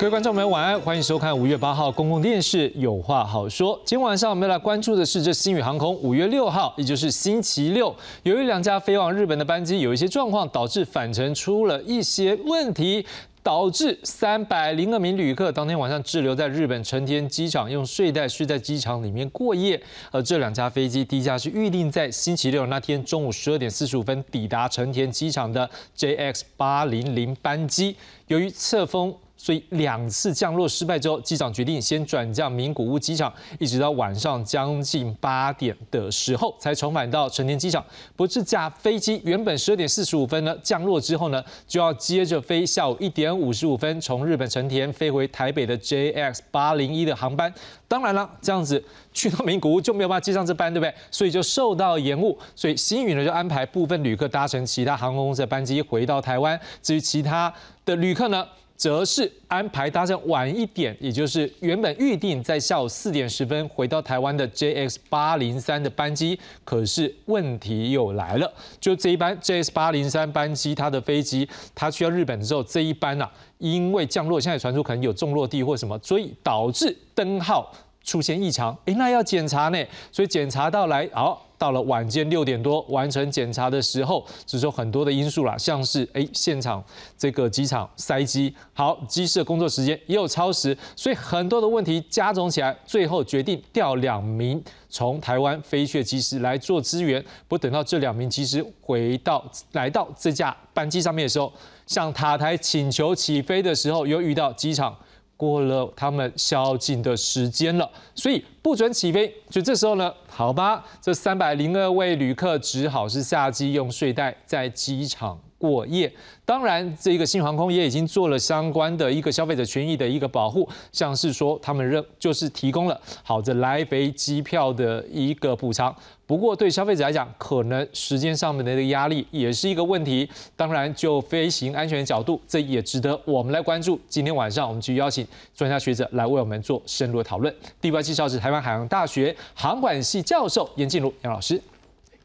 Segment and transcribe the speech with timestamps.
[0.00, 3.76] 各位观众朋友，晚安，欢迎收看五月八号公共电视《有话好说》。
[3.84, 13.04] 今天晚上我们要来关注的是这新宇航空五月六号，也就是星期六，由于两架飞往日本的班机有一些状况，导致返程出了一些问题，
[13.42, 19.78] 导致三百零二名旅客当天晚上滞留在日本成田机场，用睡袋睡在机场里面过夜。
[20.10, 27.94] 而这两架飞机，第一架是预定在星期六那天中午十二点四十五分抵达成田机场的 JX 八零零班机，
[28.28, 29.14] 由于侧风。
[29.42, 37.82] 所以两次降落失败之后，机长决定先转降名古屋机场，一直到晚上将近八点的时候才重返到成田机场。
[38.14, 47.50] 不过这架飞机原本十二点四十五分呢降落之后呢，就要接着飞下午一点五十五分从日本成田飞回台北的 JX 八零一的航班。
[47.88, 50.94] 当然了，这样子去到名古屋就没有办法接上这班，对不对？
[51.10, 52.38] 所以就受到延误。
[52.54, 56.60] 所以新宇呢就安排部分旅客搭乘其他航空公司的班机回到台湾。
[56.82, 57.50] 至于其他
[57.86, 58.46] 的旅客呢？
[58.80, 77.70] 则是安排搭乘晚一点，也就是原本预定在下午四点十分回到台湾的 JX 八零三的班机，可是问题又来了，就这一班 JX 八零三班机，它的飞机它去到日本之后，这一班呐，因为降落现在传出可能有重落地或什么，所以导致灯号
[78.02, 79.78] 出现异常，哎，那要检查呢，
[80.10, 81.49] 所以检查到来好。
[81.60, 86.82] 到了晚间六点多完成检查的时候，只是很多的因素啦，像是哎现场
[87.18, 97.22] 这个机场塞机，好机师的工作时间也有超时，所以很多的问题加总起来，最后决定调两名从台湾飞去的机师来做支援。
[97.46, 101.52] 不等到这两名机师回到来到这架班机上面的时候，
[101.86, 104.96] 向塔台请求起飞的时候，又遇到机场。
[105.40, 109.34] 过了他们宵禁的时间了，所以不准起飞。
[109.48, 116.10] 就这时候呢，好吧，这三百零二位旅客只好是下机用睡袋在机场过夜。
[116.46, 125.94] 当然，这个新航空也已经做了相关的一个消费者权益的一个保护，像是说他们认就是提供了好的来回机票的一个补偿。
[126.26, 130.28] 不过对消费者来讲，可能时间上面的一个压力也是一个问题。
[130.56, 134.00] 当然，就飞行安全角度，这也值得我们来关注。
[134.08, 137.54] 今天晚上我们去邀请专家学者来为我们做深入的讨论。
[137.80, 141.60] 第一位介绍是台湾海洋大学航管系教授严静茹杨老师。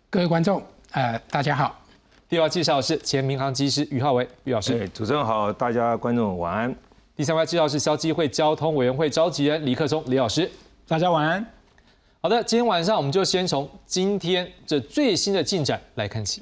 [0.09, 1.84] 各位观众，呃，大家好。
[2.28, 6.75] 第二位介绍是前民航机师于浩伟于老师，主持人好，大家观众晚安。
[7.16, 10.50] 第三位介绍是消基会交通委员会召集人李克松李老师，
[10.88, 11.46] 大家晚安。
[12.22, 16.41] 好的，今天晚上我们就先从今天这最新的进展来看起。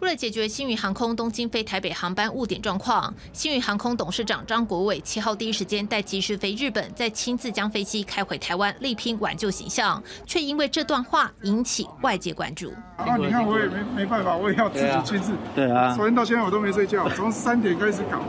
[0.00, 12.72] 为了解决新宇航空东京飞台北航班误点状况，新宇航空董事长张国伟七号第一时间带机师飞日本，再亲自将飞机开回台湾，力拼挽救形象，却因为这段话引起外界关注。
[12.96, 15.32] 啊，你看我也没没办法，我也要自己亲自。
[15.54, 18.22] 对啊，昨天到现在我都没睡觉，从三点开始搞。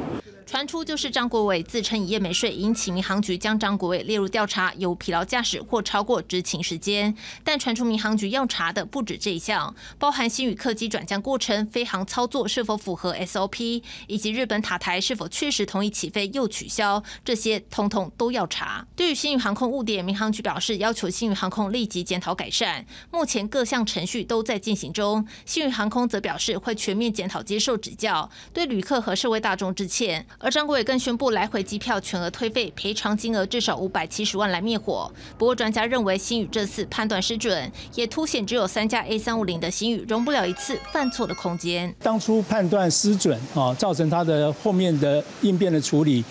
[0.51, 7.15] 传出就是张国伟自称一夜没睡，引起民航局将张国伟列入调查，有疲劳驾驶或超过执勤时间。
[7.41, 18.85] 但传出民航局要查的不止这一项，包含新宇客机转降过程、飞行操作是否符合 SOP，以及日本塔台是否确实同意起飞又取消，这些通通都要查。
[18.93, 25.25] 对于新宇航空误点，民航局表示要求新宇航空立即检讨改善，目前各项程序都在进行中。
[25.45, 30.27] 新宇航空则表示会全面检讨，接受指教，对旅客和社会大众致歉。
[30.41, 35.11] 而张国伟更宣布来回机票全额退费，赔偿金额至少五百七十万来灭火。
[35.37, 41.93] 不过专家认为新宇这次判断失准，也凸显只有三架 A 三五零的新宇容不了一次犯错的空间。
[42.01, 46.23] 当初判断失准啊，造成他的后面的应变的处理。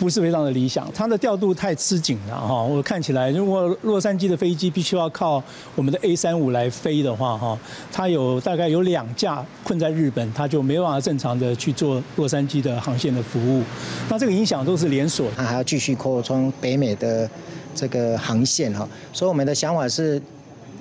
[0.00, 2.62] 不是非常的理想，它的调度太吃紧了哈。
[2.62, 5.42] 我看起来，如果洛杉矶的飞机必须要靠
[5.74, 7.58] 我们的 A 三五来飞的话哈，
[7.92, 13.62] 它有大概有两架困在日本，它就没办法正常的去做洛杉矶的航线的服务。
[14.08, 17.28] 那这个影响都是连锁，它还要继续扩充北美的
[17.74, 18.88] 这个航线哈。
[19.12, 20.20] 所以我们的想法是，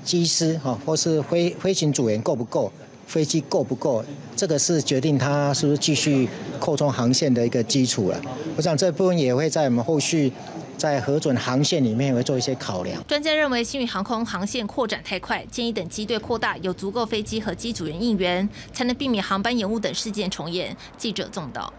[0.06, 2.72] 机师哈或是飞飞行组员够不够？
[3.10, 4.06] 飞机够不够？
[4.36, 6.30] 这个是决定它是不是继续
[6.60, 8.22] 扩充航线的一个基础了。
[8.56, 10.32] 我想这部分也会在我们后续
[10.78, 13.04] 在核准航线里面会做一些考量。
[13.08, 20.78] 专家认为，新宇航空航线扩展太快，建议等机队扩大，有足够飞机和机组员应援，才能避免航班延误等事件重演。
[20.96, 21.74] 记者纵道。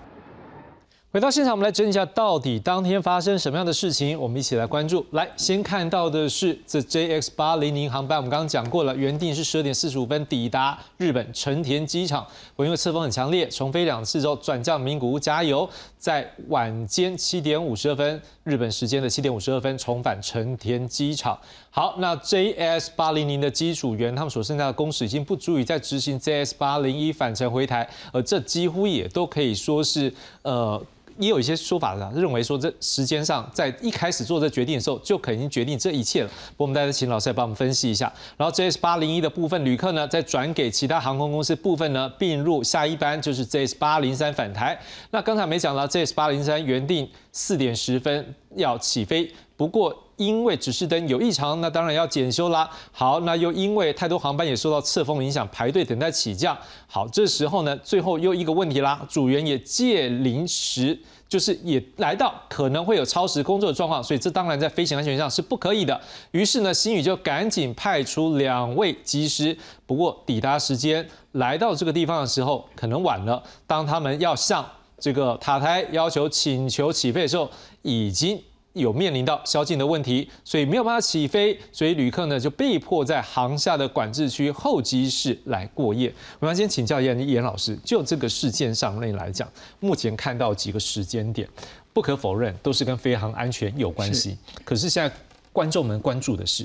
[1.13, 4.17] 回到现场，我们来整理一下到底当天发生什么样的事情。
[4.17, 5.05] 我们一起来关注。
[5.11, 12.25] 来，先看到的是这 JX 八零零航班，我们刚刚讲过了，原定是十二点四十五分抵达日本成田机场，
[12.59, 15.69] 因为侧风很强烈，重飞两次之后转降名古屋加油，
[15.99, 21.37] 在晚间七点五十二分，日本时间的七点五十二分重返成田机场。
[21.71, 30.81] 好，那 JS 八零零的机组员，他们所剩下的工时已经不足以再执行 JS 八零一返程回台，而这几乎也都可以说是呃。
[31.21, 36.31] 也有一些说法，认为说这时间上在一开始做这决定的时候就肯定决定这一切了。
[36.57, 38.13] 我们大家请老师来帮我们分析一下。
[38.37, 44.81] 然后 JS 八零一的部分旅客呢，再转给其他航空公司部分呢，并入下一班就是 JS 八零三返台。
[45.11, 49.97] 那刚才没讲到 JS 八零三原定四点十分要起飞，不过。
[50.21, 52.69] 因为指示灯有异常，那当然要检修啦。
[52.93, 56.55] 好，那又因为太多航班也受到侧风影响，排队等待起降。
[56.87, 65.99] 好，这时候呢，最后又一个问题啦，组员也借临时，就是也来到可能会有超时工作的状况，所以这当然在飞行安全上是不可以的。
[66.33, 69.57] 于是呢，新宇就赶紧派出两位机师，
[69.87, 73.43] 不过抵达时间来到这个地方的时候，可能晚了。
[73.67, 74.63] 当他们要向
[74.99, 77.51] 这个塔台要求请求起飞的时候，
[77.81, 78.39] 已经。
[78.75, 86.13] 有面临到宵禁的问题，所以没有办法起飞，所以旅客呢就被迫在航下的管制区候机室来过夜。
[86.39, 89.51] 我们先请教严严老师，就这个事件上面来讲，
[89.81, 91.49] 目前看到几个时间点，
[91.93, 94.39] 不可否认都是跟飞航安全有关系。
[94.65, 95.13] 可是现在
[95.53, 96.65] 观众们关注的是，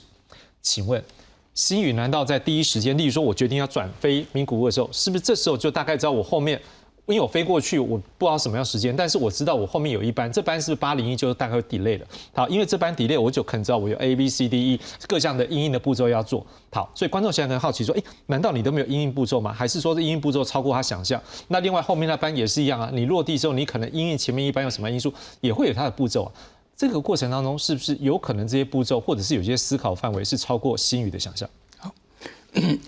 [0.62, 1.04] 请问
[1.56, 6.62] 新宇难道在第一时间，例如说我决定要转飞名古屋的时候，是不是这时候就大概知道我后面？
[7.07, 12.06] 因为我飞过去，我不知道什么样时间，但是我知道我后面有一班，这班是八零一，就是大概会 delay 了。
[12.34, 16.90] 好，因为这班 delay，我就可能知道我有 A B C D E 各项的应应的步骤要做好。
[16.96, 19.54] 所以观众现在很好奇说，哎，难道你都没有应应步骤吗？
[19.54, 21.22] 还是说这应应步骤超过他想象？
[21.50, 26.31] 那另外后面那班也是一样啊，你落地之后，你可能应应前面一班有什么因素，也会有它的步骤啊。
[26.75, 31.48] 这个过程当中，是不是有可能这些步骤，或者是有些思考范围是超过新宇的想象？
[31.78, 31.94] 好，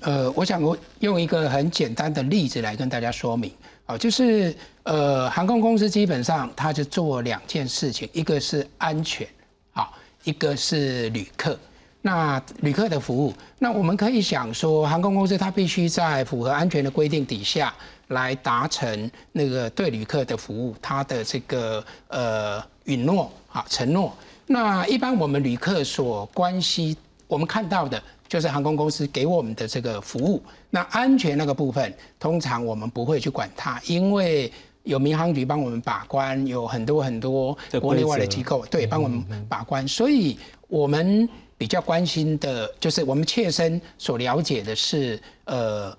[0.01, 3.51] 呃，我想我用一个很简单的例子来跟大家说明。
[3.87, 4.53] 哦，就是
[4.83, 9.25] 呃，航空公司基本上它就做两件事情，一个是安全，
[9.71, 9.93] 好，
[10.25, 11.57] 一个是旅客。
[12.01, 17.73] 那旅客的服务，那我们可以想说，航空公司它必须在符合安全的规定底下
[18.09, 24.13] 来达成那个对旅客的服务，它的这个呃允诺啊承诺。
[24.45, 26.95] 那一般我们旅客所关系，
[27.25, 28.01] 我们看到的。
[28.27, 34.51] 就是航空公司给我们的这个服务，那安全那个部分，通常我们不会去管它，因为
[34.83, 40.38] 有民航局帮我们把关，有很多很多国内外的机构对帮我们把关，所以
[40.68, 41.27] 我们
[41.57, 45.95] 比较关心的就是我们切身所了解的是呃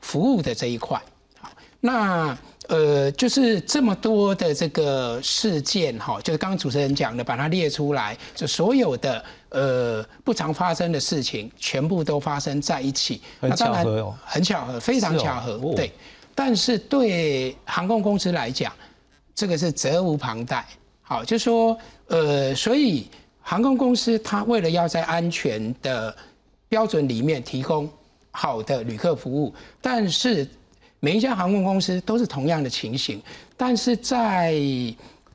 [0.00, 1.00] 服务的这一块。
[1.40, 1.50] 好，
[1.80, 2.36] 那。
[2.68, 13.20] 呃，就是这么多的这个事件哈，就是刚刚主持人讲的，把它列出来，就所有的呃不常发生的事情，全部都发生在一起。
[13.40, 15.58] 很巧合哦，很巧合，非常巧合。
[15.76, 15.92] 对，
[16.34, 18.72] 但是对航空公司来讲，
[19.34, 20.66] 这个是责无旁贷。
[21.02, 21.78] 好，就说
[22.08, 23.06] 呃，所以
[23.40, 26.14] 航空公司它为了要在安全的
[26.68, 27.88] 标准里面提供
[28.30, 30.48] 好的旅客服务，但是。
[31.04, 33.20] 每一家航空公司都是同样的情形，
[33.56, 34.52] 但是在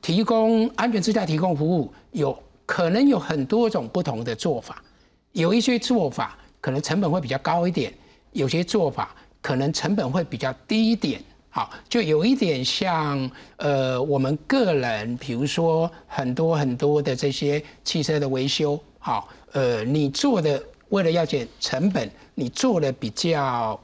[0.00, 2.34] 提供安全支架、提供服务，有
[2.68, 4.84] 可能有很多种不同的做法。
[5.32, 7.90] 有一些做法可能成本会比较高一点，
[8.32, 11.18] 有些做法可能成本会比较低一点。
[11.48, 23.80] 好，就有一点像呃，我们个人，比如说很多很多的这些汽车的维修，好，呃，你做的为了要减成本，你做的比较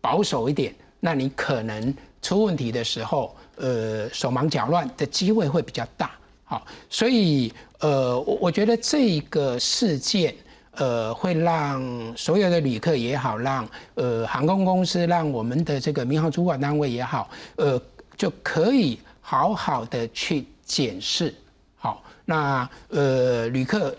[0.00, 0.74] 保守一点。
[0.98, 6.12] 那你可能出问题的时候，呃，手忙脚乱的机会会比较大。
[6.52, 10.34] 好，所以呃，我我觉得这一个事件，
[10.72, 11.82] 呃，会让
[12.14, 17.80] 所有的旅客也好，让呃航空公司，让我们的这个民航主管单位也好，呃，
[18.18, 21.34] 就可以好好的去检视。
[21.76, 23.96] 好，那呃，旅客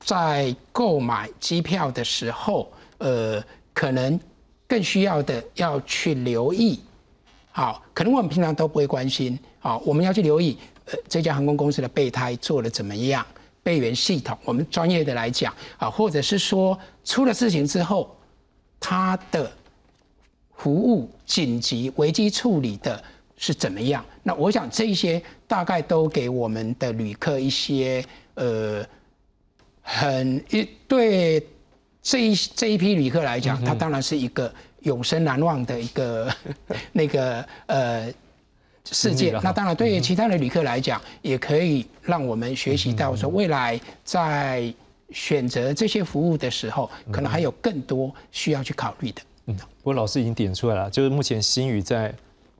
[0.00, 3.40] 在购买机票的时候，呃，
[3.72, 4.18] 可能。
[4.68, 6.80] 更需要的要去留意，
[7.52, 10.58] 好，可能我们平常都不会关心，好，我们要去留意，
[11.08, 13.26] 这家航空公司的备胎做的怎么样，
[13.62, 18.16] 备援系统，我们专业的来讲，啊，或者是说出了事情之后，
[18.78, 19.50] 它的
[20.56, 23.02] 服务紧急危机处理的
[23.36, 24.04] 是怎么样？
[24.22, 28.84] 那我想这些大概都给我们的旅客一些，呃，
[29.82, 31.46] 很一对。
[32.08, 36.32] 这一这一批旅客来讲，他当然是一个永生难忘的一个
[36.92, 38.14] 那个呃
[38.90, 39.38] 事件。
[39.42, 44.72] 那当然，对于其他的旅客来讲，也可以让我们学习到说，未来在
[45.10, 49.22] 选择这些服务的时候，可能还有更多需要去考虑的。
[49.46, 52.12] 嗯，不过老师已经点出来了，就是目前新宇在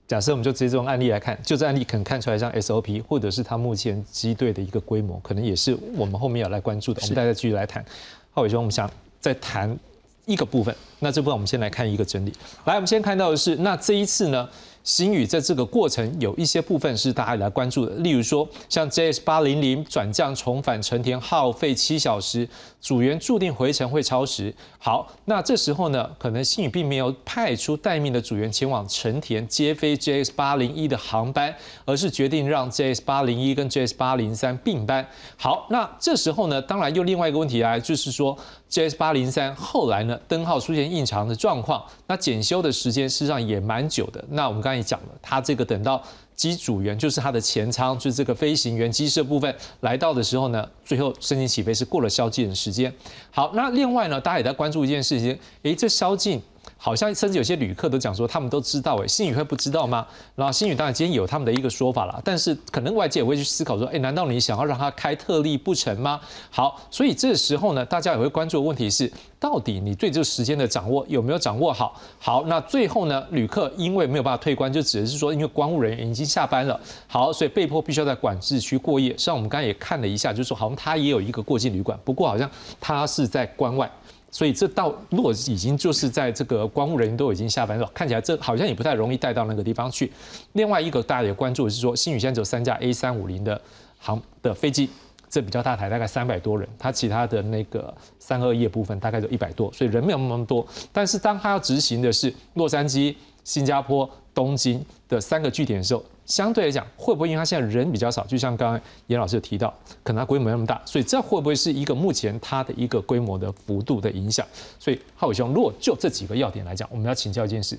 [0.07, 7.01] 假设我们就直接这种案例来看，就这案例可能看出来像 SOP，或者是他目前机队的一个规模，可能也是我们后面要来关注的。
[7.03, 7.85] 我们大家继续来谈。
[8.33, 8.91] 浩伟兄，我们想。
[9.19, 9.77] 再谈
[10.25, 12.33] 一个部分，那这部分我们先来看一个整理。
[12.65, 14.49] 来，我们先看到的是，那这一次呢，
[14.87, 22.49] 新宇在这个过程有一些部分是大家来关注的，例如说像 JS 八零零转降重返成田耗费七小时，
[22.81, 24.55] 组员注定回程会超时。
[24.79, 31.53] 好，那这时候呢，可能新宇并没有派出待命的组员前往成田接飞 JS 八零一的航班，
[31.85, 35.05] 而是决定让 JS 八零一跟 JS 八零三并班。
[35.37, 38.39] 好，那这时候呢，当然又另外一个问题来，就是说
[38.71, 44.25] JS 八零三后来呢灯号出现异常的状况，那检修的时间事实上也蛮久的。
[44.29, 46.03] 那我们刚讲了，他这个等到
[46.35, 52.93] 机组员就是他的前舱，就是这个飞行员机设部分来到的时候呢，最后申请起飞是过了宵禁的时间。
[53.31, 56.41] 好，那另外呢，大家也在关注一件事情，诶，这宵禁。
[56.77, 60.07] 好像甚至有些旅客都讲说，他们都知道，哎，新宇会不知道吗？
[60.35, 66.21] 然后新宇当然今天有他们的一个说法了，但是可能外界也会去思考说，哎，难道你想要让他开特例不成吗？
[66.51, 72.01] 好，所以这时候呢，大家也会关注的问题是，到底你对这个时间的掌握有没有掌握好？
[72.19, 79.17] 好，那最后呢，旅客因为没有办法退关，就只是说，因为关务人员已经下班了，好，所以被迫必须要在管制区过夜。
[79.17, 83.91] 像我们刚才也看了一下，就是说，好像他也有一个过境旅馆，不过好像他是在关外。
[84.37, 90.13] 所以这到如果已经就是在这个关务人员都已经下班了，看起来这好像也不太容易带到那个地方去。
[90.53, 93.59] 另外一个大家也关注的是说，新宇现在只有三架 A 三五零的
[93.99, 94.91] 航的飞机，
[95.31, 100.67] 这比较大台，大概三百多人，它其他的那个三二一的部分大概就一百多，所以人没有那么多。
[100.93, 114.45] 但是当他要执行的是洛杉矶、新加坡、东京的三个据点的时候，相对来讲，会不会因为他现在人比较少，就像刚刚严老师有提到，可能他规模那么大，所以这会不会是一个目前它的一个规模的幅度的影响？
[114.79, 117.79] 所以浩伟兄，如果就这几个要点来讲，我们要请教一件事：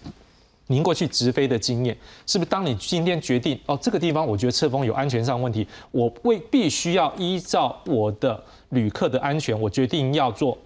[0.67, 10.57] 您过去直飞的经验，是不是当你今天决定哦这个地方我觉得侧风有安全上问题，我为必须要依照我的旅客的安全，我决定要做。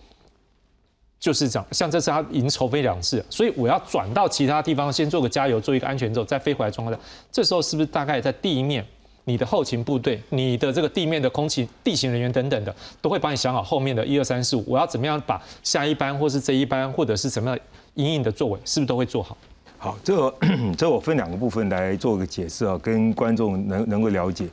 [1.21, 6.99] 就是这样，像这次他已经筹飞两次，所以我要转到其他地方先做个加油，做一个安全之后再飞回来状况下，
[7.31, 8.83] 这时候是不是大概在地面，
[9.25, 17.59] 你的后勤部队、你的这个地面的空气地形人员等等的，都会帮你想好后面的一二三四五，我要怎么样把下一班或是这一班或者是什么样
[17.93, 19.37] 隐隐的作为，是不是都会做好？
[19.77, 20.33] 好，这
[20.75, 24.47] 这我分两个部分来做个解释啊，跟观众能能够了解。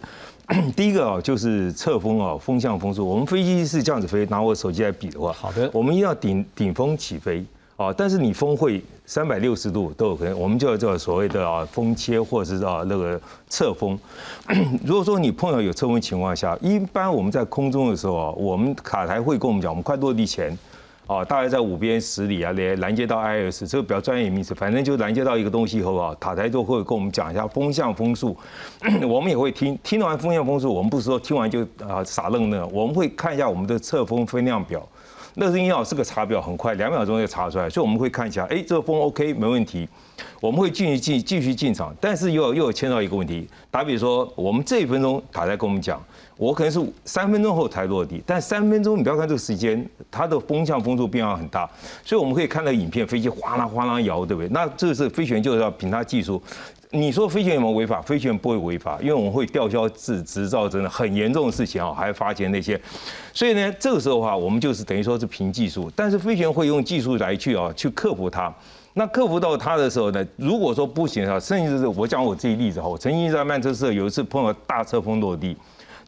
[0.74, 3.06] 第一个啊，就是侧风啊，风向风速。
[3.06, 7.44] 我们飞机是这样子飞，拿我手机来比的话，好的，我们一定要顶顶风起飞
[7.76, 7.92] 啊。
[7.92, 13.98] 但是你风会三百六十度都有可能，我们就叫做所谓的啊风切，或者是啊那个侧风。
[14.82, 20.56] 如果说你碰到有侧风情况下，一般我们在空中的时候啊，我们卡台会跟我们讲，我们快落地前。
[21.08, 28.36] 哦，大概在五边十里啊，连拦截到 IS，这个比较专业名词，反正就拦截到一个东西以后啊，塔台都会跟我们讲一下风向风速，
[29.08, 34.86] 我们也会听，听完风向风速，我们不是说听完就啊傻愣愣，我们会看一下我们的测风分量表，
[35.36, 39.88] 那是因为是个查表，很快两秒钟就查出来，所以我们会看一下，哎，这个风 OK 没问题，
[40.42, 45.98] 我们会继续进继续进场，但是又又有牵到一个问题，打比说我们这一分钟塔台跟我们讲。
[46.38, 51.68] 我可能是三分钟后才落地，但三分钟你不要看这个时间，它的风向风速变化很大，
[52.04, 54.48] 所以我们可以看到影片，飞机哗啦哗啦摇，对不对？
[54.50, 56.40] 那这是飞行员就是要凭他技术。
[56.90, 58.00] 你说飞行员有没有违法？
[58.00, 62.80] 飞行员不会违法，因为我们会吊销执执照，真的很严重的事情啊，还罚钱那些。
[63.34, 68.50] 所以呢，这个时候的话，我们就是等于说是凭技术，但是飞行员会用技术来去啊去克服它。
[68.94, 75.56] 那克服到它的时候呢，如果说不行啊，甚至是我讲我自己例子哈，我曾经在曼彻斯特有一次碰到大车风落地。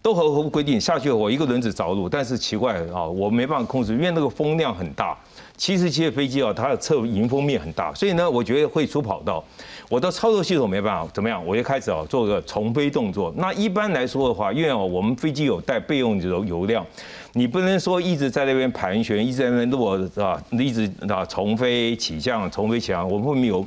[0.02, 5.16] 都合合规定下去，我一个轮子着陆，但是奇怪啊，我没办法控制，因为那个风量很大。
[5.59, 9.45] 七十七的飞机啊，它的侧迎风面很大，所以呢，我觉得会出跑道。
[9.90, 11.47] 我的操作系统没办法，怎么样？
[11.47, 13.30] 我就开始啊做个重飞动作。
[13.37, 16.83] 那一般来说的话，因为我们飞机有带备用油油量，
[17.35, 23.62] 你不能说一直在那边盘旋，一直在那边落啊，一直啊重飞起降，重飞起降，我们会没有。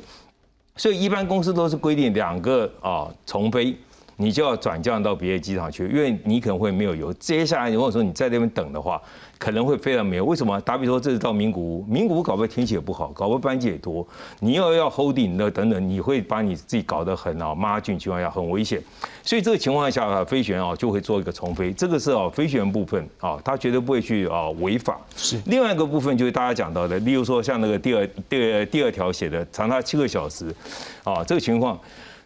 [0.74, 3.72] 所以一般公司都是规定两个啊重飞。
[4.16, 7.12] 你就要转降到别的机场去，因为你可能会没有油。
[7.14, 9.00] 接下来如果说你在那边等的话，
[9.38, 10.24] 可能会非常没有。
[10.24, 10.58] 为什么？
[10.60, 14.06] 打比说这是到名古屋，名古屋搞不好天气也不好，搞不好班机也多，
[14.40, 18.80] 你又要 holding 的等等，你会把你自己搞得很啊，妈俊情况下很危险。
[19.22, 24.98] 所以这个情况下啊，飞行员啊就会做一个重飞，这个是啊飞行员部分啊，他绝对不会去啊违法。
[25.16, 30.54] 是另外一个部分就是大家讲到的，例如说像那个第二第二第二条写的长达七个小时，
[31.02, 31.78] 啊这个情况。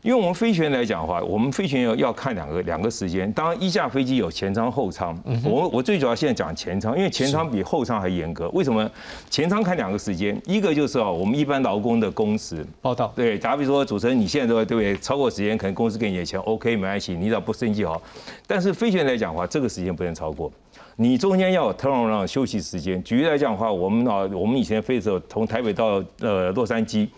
[0.03, 3.31] 因为我们飞行员来讲的话，我们飞行员要要看两个两个时间。
[3.33, 5.19] 当然，一架飞机有前舱后舱。
[5.45, 8.49] 我我最主要现在讲前舱，因为前舱比后舱还严格。
[8.51, 8.89] 为什么？
[9.29, 13.13] 前舱看两个时间，一个就是哦，我们一般劳工的工时报道。
[13.17, 14.97] 对，假如说主持人你现在对不对？
[14.99, 18.01] 超过时间，可能公司给你的钱 OK 没关系，你只要不生气好。
[18.47, 20.51] 但是飞行员来讲的话，这个时间不能超过。
[20.97, 23.03] 你中间要有 turnaround 休息时间。
[23.03, 27.09] 举例来讲的话，我们啊，我们以前飞的时候，从台北到呃洛杉矶。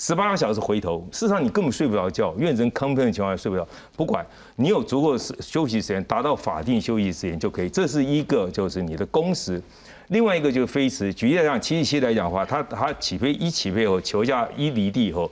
[0.00, 3.68] 十八个小时回头，事实上你根本睡不着觉，因为人亢奋的情况下睡不着。
[3.94, 4.26] 不管
[4.56, 7.68] 你有足够的休息时间，达到法定休息时间就可以。
[7.68, 9.62] 这是一个就是你的工时，
[10.08, 11.12] 另外一个就是飞时。
[11.12, 15.30] 举例来讲，七七七来讲的话，它它起飞一起飞后，球架一离地以后，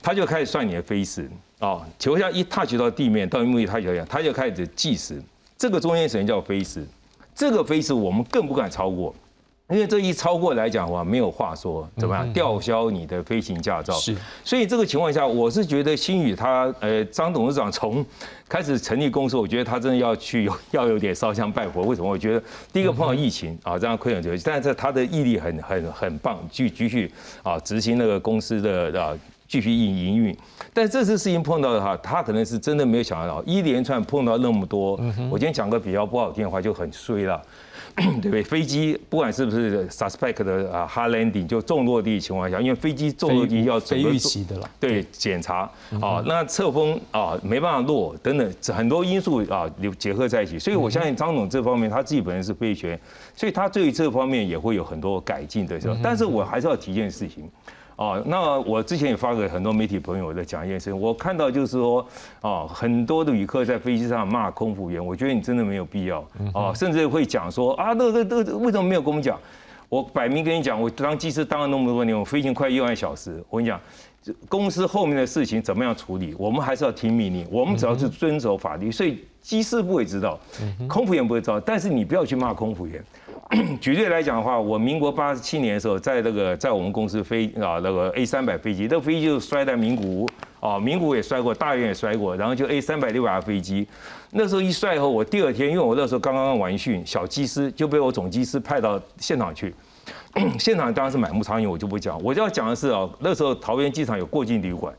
[0.00, 1.28] 它就开始算你的飞时
[1.58, 1.84] 啊。
[1.98, 5.20] 球架一 touch 到地面到目的地它就它就开始计时。
[5.56, 6.86] 这个中间时间叫飞时，
[7.34, 9.12] 这个飞时我们更不敢超过。
[9.70, 13.92] 因为这一超过来讲的话，没有话说，怎么样吊销你的飞行驾照？
[13.94, 18.04] 是，所以这个情况下，我是觉得新宇他，呃，张董事长从
[18.48, 21.82] 开始成立公司，我觉得他真的要去有要有点烧香拜佛。
[21.82, 22.08] 为什么？
[22.08, 29.14] 我觉得第一个碰到疫情啊，这样亏损就，但是他的毅力很很很棒，继继续啊执行那个公司的啊
[29.48, 30.36] 继续营营运。
[30.72, 34.92] 但这次事情碰到的话，他可能是真的没有想到，一连串碰到那么多。
[35.30, 37.42] 我今天讲个比较不好听的话，就很衰了。
[37.98, 38.44] 对不对？
[38.44, 45.68] 飞机不管是不是 suspect 的啊 hard landing 就重落地的情况下，因为飞机重落地要非预期的了，对检查
[46.00, 53.00] 啊，那侧风啊没办法落等等很多因素啊结合在一起，所以我相信张总这方面他自己本身是飞行员，
[53.34, 55.96] 所以他对于这方面也会有很多改进的时候。
[56.00, 57.50] 但是我还是要提一件事情。
[57.98, 62.06] 哦，那我之前也发给很多媒体朋友在讲一件事，我看到就是说，
[62.42, 66.24] 哦，很多的旅客在飞机上骂空服员，我觉得你真的没有必要，
[66.54, 69.36] 哦，甚至会讲说啊，那那那为什么没有跟我们讲？
[69.88, 73.80] 我摆明跟你讲，我当机师当了那么多年，我飞行快一万小时，我跟你讲，
[74.48, 80.38] 公司后面的事情怎么样处理，我们还是要听命令，我们只要是遵守法律，所以机师不会知道，
[80.88, 83.02] 空服员不会知道，但是你不要去骂空服员。
[83.80, 90.28] 举例来讲的话，我民国八十七年的时候，在那个在我们公司飞啊那个 A 三百飞机，那个飞机就摔在名古屋
[90.60, 93.88] 啊，名古屋也摔过，大院也摔过，然后就 A 三百六百飞机，
[94.32, 99.74] 那时候一摔以后，我第二天，因为我那时候刚刚完训，小机师就被我总机师派到现场去，
[100.58, 104.94] 现场当然是满目苍蝇，我就不讲，我就要讲的是啊，那时候桃园机场有过境旅馆，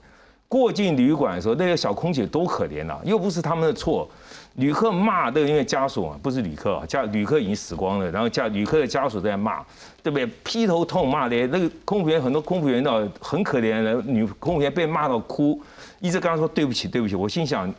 [0.48, 4.10] 过境旅馆的时候，那些小空姐多可怜呐，又不是他们的错。
[4.56, 9.64] 旅客骂那个，因为家属啊，不是旅客啊，家旅客已经死光了，然后家旅客的家属在骂，
[10.04, 10.26] 对不对？
[10.44, 15.62] 劈头痛骂的，那个空服员很多空服员呢很可怜的，女空服员被骂到哭，
[16.00, 17.16] 一直跟他说对不起对不起。
[17.16, 17.74] 我心想，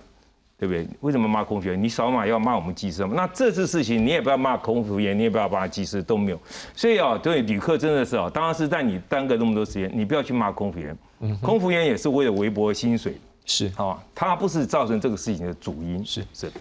[0.61, 0.87] 对不对？
[1.01, 1.83] 为什么骂空服员？
[1.83, 3.15] 你扫码要骂我们机师吗？
[3.17, 6.39] 那这次事情你也不要骂空服员，你也不要骂机师，都没有。
[6.77, 10.95] 所以啊，对旅客真的是啊，当然是在你耽搁那么多时间，你不要去骂空服员。
[11.21, 13.19] 嗯空服员也是为了微薄薪水。
[13.47, 16.05] 是啊，他不是造成这个事情的主因。
[16.05, 16.53] 是是，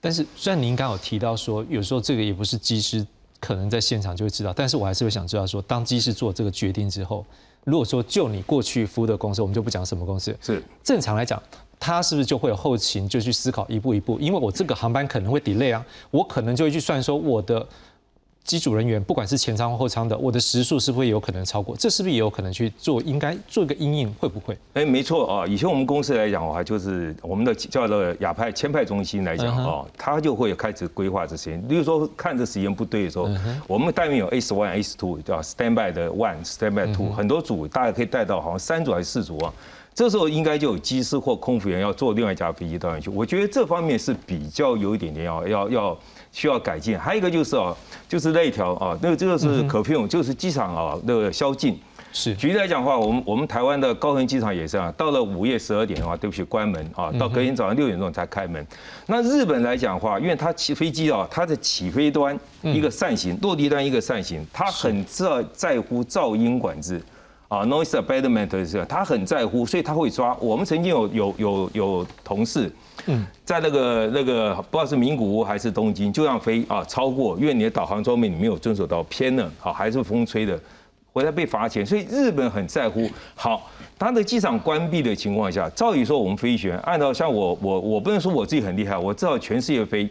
[0.00, 3.04] 但是虽然您刚有提到说，有时候这个也不是机师
[3.40, 7.26] 可能在现场就会知道，但是我还是会想知道说，当机师做这个决定之后，
[7.64, 11.42] 如果说就你过去服务的公司，我们就不讲什么公司，是正常来讲，
[11.80, 17.66] 他是不是就会有后勤就去思考一步一步，因为我这个航班可能会 delay 啊，我可能就会去算说我的。
[18.44, 21.76] 机组人员，不管是前舱或后舱的，我的时速是不是有可能超过？
[21.76, 22.98] 这是不是也有可能去做？
[23.02, 24.56] 应该做一个阴影，会不会？
[24.72, 25.46] 哎，没错啊。
[25.46, 31.56] 以前我们公司来讲的话，就是我们的叫做亚派签派中心来讲啊，他就会开始规划这些。
[31.68, 33.28] 例如说，看这时间不对的时候，
[33.66, 39.52] 我们带面有 S one、S two，叫 standby 的 one、standby two，很多组大家可以带到，好像三组还是四组啊。
[39.98, 43.10] 这时候应该就有机师或空服员要坐另外一架飞机到那去。
[43.10, 45.98] 我觉得这方面是比较有一点点要要要。
[46.30, 47.74] 需要改进，还有一个就是哦，
[48.06, 51.80] 就是那一条啊，那个这个是可用，就是机场啊那个宵禁。
[52.12, 58.64] 是，举例来讲的话，我们我们台湾的高雄机场也是啊，到了午夜十二点的话，对不起关门啊，到隔天早上六点钟才开门。
[59.06, 67.02] 那日本来讲的话，因为它起飞机啊，它的起飞端一个扇形，落地端一个扇形，它很在在乎噪音管制
[67.48, 70.36] 啊，noise abatement 是，他很在乎，所以他会抓。
[70.38, 72.70] 我们曾经有有有有同事。
[73.06, 80.60] 嗯，在那个那个不知道是名古屋还是东京，就让飞啊超过，因为你的导航装备你没有遵守到偏了，好还是风吹的，
[81.10, 81.86] 回来被罚钱。
[81.86, 83.08] 所以日本很在乎。
[83.34, 90.06] 好，他的机场关闭的情况下，照理说我们飞行员按照像我我我不能说我自己很厉害，我知道全世界飞，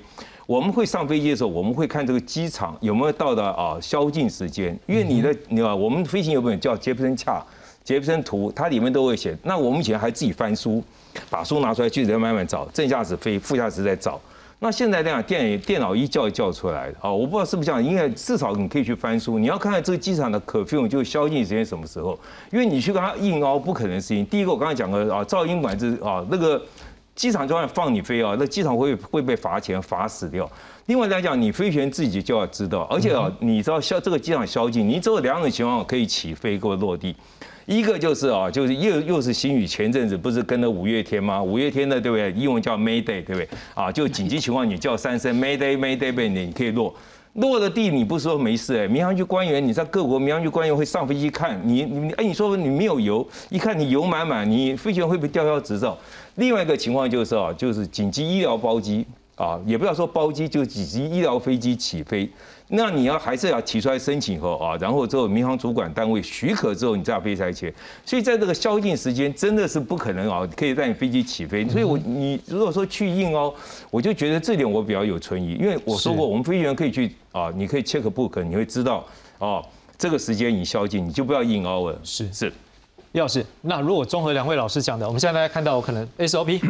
[0.47, 7.45] 我们会上飞机的时候，我们会看这个机场有没有到达啊宵禁时间，因为你的你啊，我们飞行有本叫杰普森恰
[7.83, 9.37] 杰普森图，它里面都会写。
[9.43, 10.81] 那我们以前还自己翻书。
[11.31, 14.21] 把书拿出来，去人慢慢找，正驾驶飞，副驾驶在找。
[14.59, 22.17] 那现在这样电电脑一叫一叫出来啊，我不知道是不是这样，因为至少你可以去翻书，你要看看这个机场的可费用就宵禁时间什么时候，
[22.51, 24.23] 因为你去跟他硬凹不可能事情。
[24.27, 26.61] 第一个我刚才讲了啊，噪音管制啊，那个
[27.17, 30.49] 机场就算放你飞啊，那机场会会被罚钱罚死掉。
[30.85, 37.15] 另外来讲，你飞行员自己就要知道，而且啊，你知道消这个机场宵禁，你只有两种情况可以起飞或落地。
[37.65, 41.41] 一个就是啊，就是又又是新宇前阵子不是跟了五月天吗？
[41.41, 42.31] 五月天的对不对？
[42.33, 43.49] 英文叫 Mayday 对不对？
[43.73, 46.95] 啊，就紧急情况你叫三声 Mayday Mayday 被你可以落。
[47.33, 55.95] 落了地你不说没事哎，民航局官员你在各国民航局官员会上飞机看你你哎你说你没有油，一看你油满满，你飞行员会不会吊销执照？
[56.37, 62.27] 另外一个情况就是啊，就是紧急医疗包机啊，也不要说包机，就紧急医疗飞机起飞。
[62.69, 67.73] 那你要还是要提出来申请后啊，然后之后民航主管单位许可之后，你再要飞才前。
[68.05, 71.67] 所以在这个宵禁时间，真的是不可能啊，可以让你飞机起飞。
[71.69, 73.53] 所以我你如果说去印哦，
[73.89, 79.05] 我就觉得这点我比较有存疑，因为我说过，我们飞行员可以去啊，你可以 check book，你会知道
[79.39, 79.65] 哦，
[79.97, 81.97] 这个时间你宵禁，你就不要印凹了。
[82.03, 82.51] 是是，
[83.13, 86.61] 李老师，那如果综合两位老师讲的，我们现在大家看到可能 SOP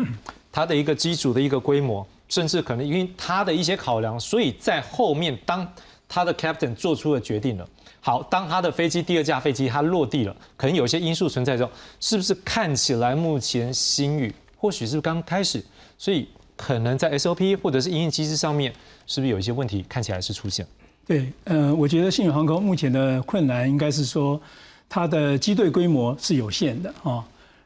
[0.51, 5.67] 它 的一个机组的一个规模，甚至可能因为它的一些考量，所以在后面当。
[6.09, 7.67] 他的 captain 做出了决定了。
[7.99, 11.69] 好，当他的飞机第二架飞机它落地了，可能有一些因素存在中，
[11.99, 15.61] 是不是看起来目前新宇或许是刚开始，
[15.97, 18.71] 所以可能在 SOP 或者是营运机制上面，
[19.05, 20.65] 是不是有一些问题看起来是出现？
[21.05, 24.41] 对，呃，我觉得新宇航空目前的困难应该是说，
[24.89, 27.23] 它的机队规模是有限的啊，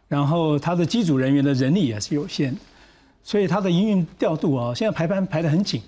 [0.07, 2.53] 然后它的机组人员的人力也是有限，
[3.23, 5.81] 所以它的营运调度啊，现在排班排得很紧，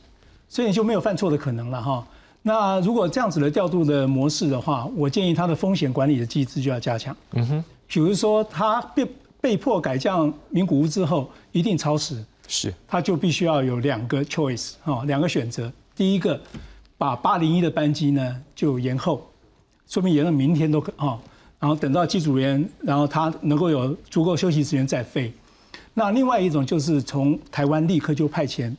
[0.48, 2.08] 所以就没有犯错的可能了哈。
[2.42, 7.16] 那如果这样子的调度的模式的话，我建议它的风险管理的机制就要加强。
[7.32, 9.08] 嗯哼，比如说它被
[9.40, 15.72] 被迫改降名古屋之后，一定超时，是，它就必须要有两个 choice 哈，两个选择。
[15.96, 16.40] 第一个，
[16.98, 19.26] 把八零一的班机呢就延后，
[19.94, 21.20] 说明延到明天都可哈，
[21.60, 25.32] 然后等到机组员，然后他能够有足够休息时间再飞。
[25.94, 28.76] 那另外一种就是从台湾立刻就派遣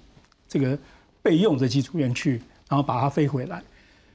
[0.49, 0.77] 这个
[1.23, 2.43] 备用的机组员去。
[2.67, 3.63] 然后把它飞回来，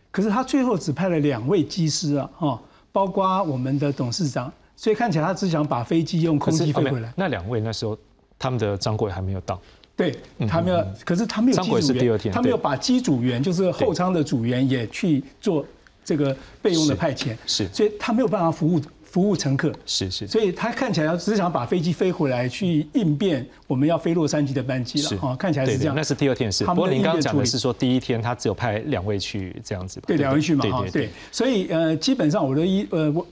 [0.09, 2.59] 可是他最后只派了两位机师啊，哈，
[2.91, 7.13] 包括我们的董事长，所以看起来他只想把飞机用空机飞回来。
[7.15, 7.95] 那两位那时候
[8.39, 9.61] 他们的张轨还没有到，
[9.95, 10.13] 对
[10.47, 15.63] 他没有，可是他没有张轨是第二天，他没有把机组员，就是后舱的组员也去做
[16.03, 18.81] 这个备用的派遣，是，所以他没有办法服务。
[19.09, 25.19] 服务乘客是是，所以他看起来只想把飞机飞回来，去应变我们要飞洛杉矶的班机了。
[25.23, 25.95] 哦，看起来是这样。
[25.95, 26.63] 那是第二天是。
[26.63, 29.99] 不过您刚刚讲的是说第一天他只有派两位去这样子。
[30.05, 30.63] 对，两位去嘛。
[30.69, 31.09] 哈，对。
[31.31, 33.27] 所以呃，基本上我的一呃我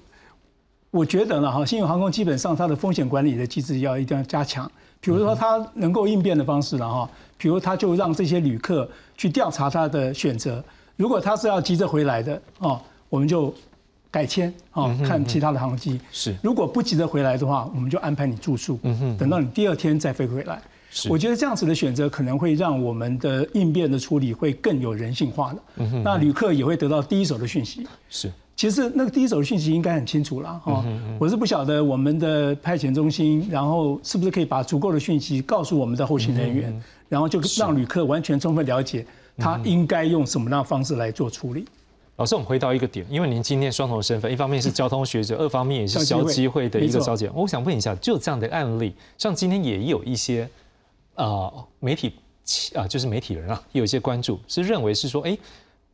[0.90, 4.68] 我觉得呢哈，新宇航空基本上它的风险管理的机制要一定要加强。
[5.00, 10.64] 比如说它能够应变的方式了哈，比如他就让这些旅客去调查他的选择。
[10.98, 13.54] 如果他是要急着回来的哦，我们就。
[14.10, 16.34] 改签啊，看其他的航机是。
[16.42, 18.80] 如果不急着回来的话，我们就安排你住宿，
[19.18, 20.60] 等到你第二天再飞回来。
[20.90, 21.10] 是。
[21.10, 25.60] 我觉得这样子的选择可能会让我们的应变的处理会更有人性化的。
[25.76, 27.86] 嗯那旅客也会得到第一手的讯息。
[28.10, 28.32] 是。
[28.56, 30.84] 其实那个第一手的讯息应该很清楚了哈。
[31.20, 39.06] 我是不晓得我们的派遣中心，然后是不是可以把足够的讯息告诉我们的后勤人员，然后就让旅客完全充分了解
[39.38, 41.66] 他应该用什么样的方式来做处理。
[42.18, 47.34] 老师，我们回到一个点，因为您今天双重身份，一方面是交通学者，二方面也是消基会的一个召集人。
[47.36, 50.50] 我想问一下，就这样的案例，像今天也有一些
[51.14, 52.14] 啊媒体
[52.74, 55.38] 啊，就是媒体人啊，有一些关注，是认为是说，哎，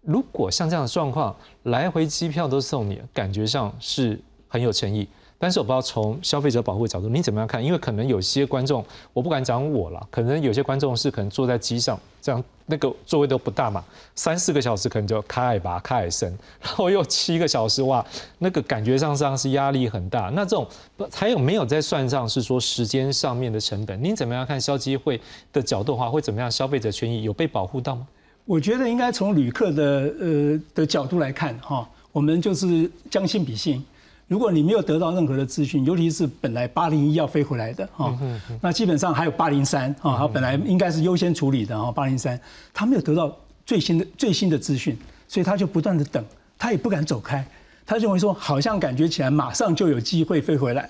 [0.02, 5.06] 如果像这样的状况，来回机票都送你，感觉上是很有诚意。
[5.44, 7.62] 但是我不知道从消费者保护角度，你怎么样看？
[7.62, 13.84] 因为可能有些观众，我不敢讲我了，可能有些观众是可能坐在机上，这样那个座位都不大嘛，
[14.16, 18.06] 三四个小时可能就开海拔、开海深，然后又七个小时，哇，
[18.38, 20.32] 那个感觉上上是压力很大。
[20.34, 20.66] 那这种
[21.12, 24.02] 还有没有在算上是说时间上面的成本？
[24.02, 25.20] 您怎么样看消基会
[25.52, 26.50] 的角度的话，会怎么样？
[26.50, 28.08] 消费者权益有被保护到吗？
[28.46, 29.84] 我觉得应该从旅客的
[30.22, 33.84] 呃的角度来看哈，我们就是将心比心。
[34.28, 38.18] 如果你没有得到任何的资讯，尤其是本来八零一要飞回来的哈，
[38.62, 42.40] 那基本上还有八零三啊，它本来应该是优先处理的哈，八零三
[42.74, 46.24] 他没有得到最新的最新的资讯，所以他就不断的等，
[46.58, 47.46] 他也不敢走开，
[47.86, 50.90] 他认为说好像感觉起来马上就有机会飞回来，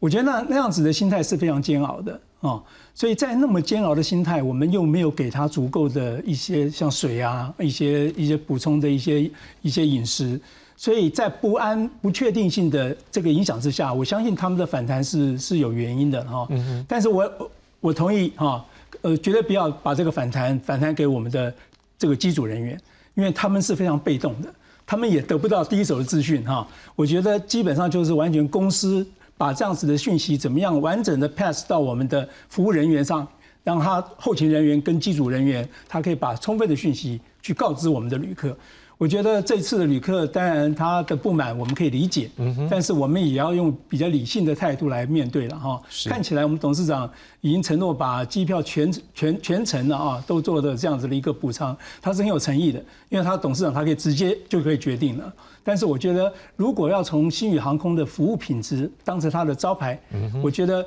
[0.00, 2.60] 我觉得那那样子的心态是非常煎熬的啊，
[2.94, 9.30] 所以在那么煎熬的心态，我们又没有给他足够的一些像水啊，一些一些补充的一些
[9.62, 10.40] 一些饮食。
[10.76, 16.46] 所以在不安、不确定性的这个影响之下，我相信他们的反弹是是有原因的哈。
[16.50, 18.64] 嗯但是我我同意哈，
[19.00, 21.52] 呃，绝对不要把这个反弹反弹给我们的
[21.98, 22.78] 这个机组人员，
[23.14, 24.52] 因为他们是非常被动的，
[24.86, 26.66] 他们也得不到第一手的资讯哈。
[26.94, 29.06] 我觉得基本上就是完全公司
[29.38, 33.26] 把这样子的讯息怎么样完整的 pass 到我们的服务人员上，
[33.64, 38.56] 让他后勤人员跟机组人员他可以把充分的讯息去告知我们的旅客。
[38.98, 42.30] 我觉得这次的旅客当然他的不满我们可以理解，
[42.70, 45.82] 但是我们也要用比较理性的态度来面对了哈。
[46.06, 47.10] 看起来我们董事长
[47.42, 55.30] 已经承诺把机票全全全程的啊都做的这样子的一个补偿，他是很有诚意的，因为他董事长他可以直接就可以决定了。
[55.62, 60.00] 但是我觉得如果要从新宇航空的服务品质当成他的招牌，
[60.42, 60.84] 我觉得。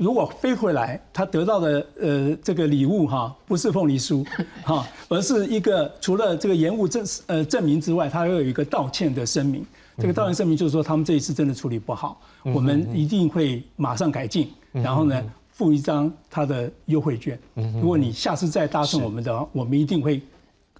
[0.00, 4.26] 如果飞回来，他得到的呃这个礼物哈，不是凤梨酥
[4.64, 9.62] 哈，而是一个除了这个延误证呃证明之外，他又有一个道歉的声明。
[9.98, 14.50] 这个道歉声明就是说，他们这一次真的处理不好，我们一定会马上改进。
[14.72, 17.38] 然后呢，附一张他的优惠券。
[17.54, 20.22] 如果你下次再搭乘我们的，我们一定会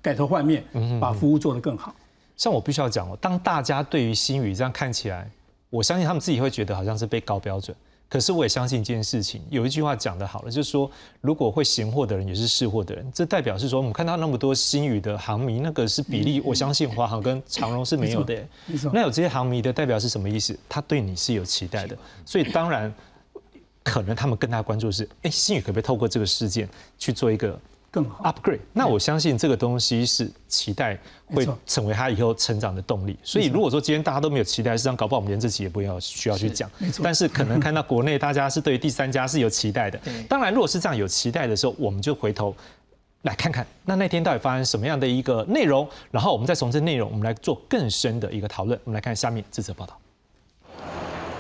[0.01, 0.65] 改头换面，
[0.99, 1.95] 把服务做得更好。
[2.39, 5.31] 像我必须要讲哦，当大家对于新宇这样看起来，
[5.69, 7.77] 我相信他们自己会觉得好像是被高标准。
[8.11, 18.45] 可是我也相信一件事情，有一句话讲得好了，就是说，如果会行货的人也是识货的人，这代表是说，我们看到那么多新宇的航迷，那个是比例，我相信华航跟长荣是没有的。
[18.93, 20.59] 那有这些航迷的代表是什么意思？
[20.69, 21.97] 他对你是有期待的，
[22.27, 22.93] 所以当然，
[23.85, 26.69] 可能他们更大关注的是，哎，新宇可不可以透过这个事件
[26.99, 27.57] 去做一个。
[27.91, 33.19] 更好 upgrade，那我相信这个东西是期待会成为他以后成长的动力。
[33.23, 36.71] 所以如果说今天大家都没有期待，实际上搞不好我们连这期也不要需要去讲。
[36.79, 40.01] 没错但是可能看到国内大家是对第三家是有期待的。
[40.29, 42.55] 当然，如果是这样有期待的时候，我们就回头
[43.23, 48.79] 来看看，那那天到底发生什么样的一个内容，然后我们再从这内容，我们来做更深的一个讨论。
[48.85, 50.00] 我们来看下面这则报道。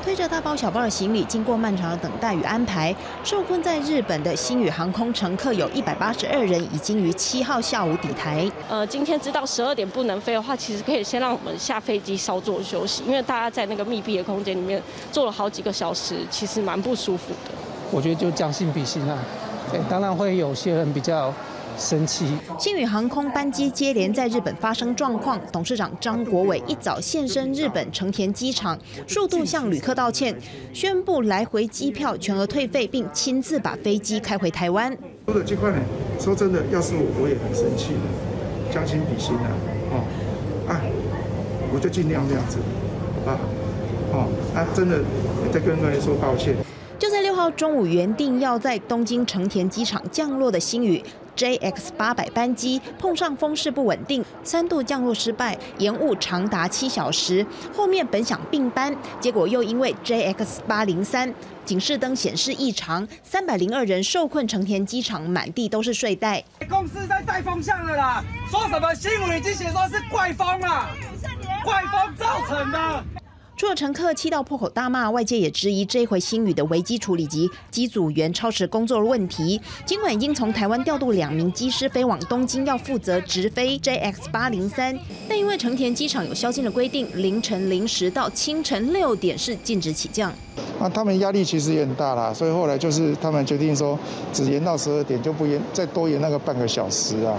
[0.03, 8.51] 推着大包小包的行李，经过漫长的等待与安排，受困在日本的新宇航空乘客有一百八十二人，已经于七号下午抵台。
[8.69, 14.83] 呃，今天知道十二点不能飞的话，其实可以先让我们下飞机稍作休息，因为大家在那个密闭的空间里面
[15.13, 17.51] 坐了好几个小时，其实蛮不舒服的。
[17.91, 19.19] 我觉得就将心比心啊，
[19.71, 21.33] 对，当然会有些人比较。
[21.81, 22.27] 生气。
[22.59, 30.37] 新宇航空班机接连在日本发生状况，董事长张国伟一早现身日本成田机场，数度向旅客道歉，
[30.75, 34.97] 宣布来回机票全额退费，并亲自把飞机开回台湾。
[35.27, 35.79] 说的这块呢，
[36.21, 39.49] 说真的，要是我，我也很生气的，将心比心啊，
[39.91, 40.05] 哦，
[40.69, 40.81] 啊，
[41.73, 42.59] 我就尽量这样子，
[43.27, 43.39] 啊，
[44.13, 45.01] 哦，啊，真的
[45.53, 46.55] 在跟各位说抱歉。
[46.99, 51.03] 就在六号中午原定要在东京成田机场降落的新宇。
[51.37, 57.47] JX 八百班机碰上风势不稳定，三度降落失败，延误长达七小时。
[57.75, 61.33] 后面本想并班，结果又因为 JX 八零三
[61.65, 66.43] 警示灯显示异常，三百零二人受困成田机场，满地都是睡袋。
[66.69, 70.91] 公司在带风向了啦，说什么新闻已经写说是怪风啊，
[71.65, 73.20] 怪风造成的。
[73.61, 79.61] 除了乘客气到破口大骂，外界也质疑这回新宇的危机处理及机组员超时工作的问题。
[79.85, 90.33] 尽管已经从台湾调度两名机师飞往东京，要负责直飞 JX 八零三，但因为成田机场有宵禁的规定，凌晨零时到清晨六点是禁止起降。
[90.79, 93.99] 那他们压力其实也很大啦，所以后来就是他们决定说，
[94.33, 97.37] 只延到十二点，就不延再多延那个半个小时啊。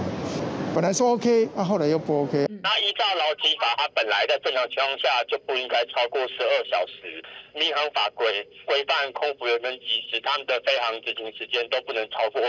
[0.74, 2.46] 本来说 OK，那后来又不 OK。
[2.62, 7.22] 那依照劳基法，它本来在正常情况下就不应该超过十二小时。
[7.54, 12.40] 民航法规规范空服员跟机师他们的飞航执行时间都不能超过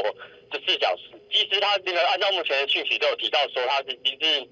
[0.52, 1.04] 十四小时。
[1.30, 4.48] 机师他这个按照目前的讯息都有提到说他是已经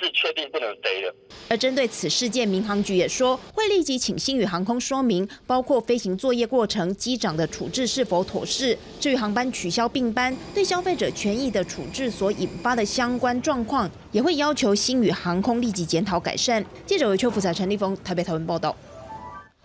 [0.00, 1.14] 是确定不能飞的。
[1.48, 8.76] 而针对此事件，民航局也说会立即请新宇航空说明，包括飞行作业过程、机长的处置是否妥适。
[8.98, 16.64] 至于航班取消并班对消费者权益的处置所引发的相关状况，也会要求新宇航空立即检讨改善。
[16.86, 18.74] 记者韦秋福在陈立峰台北台湾报道。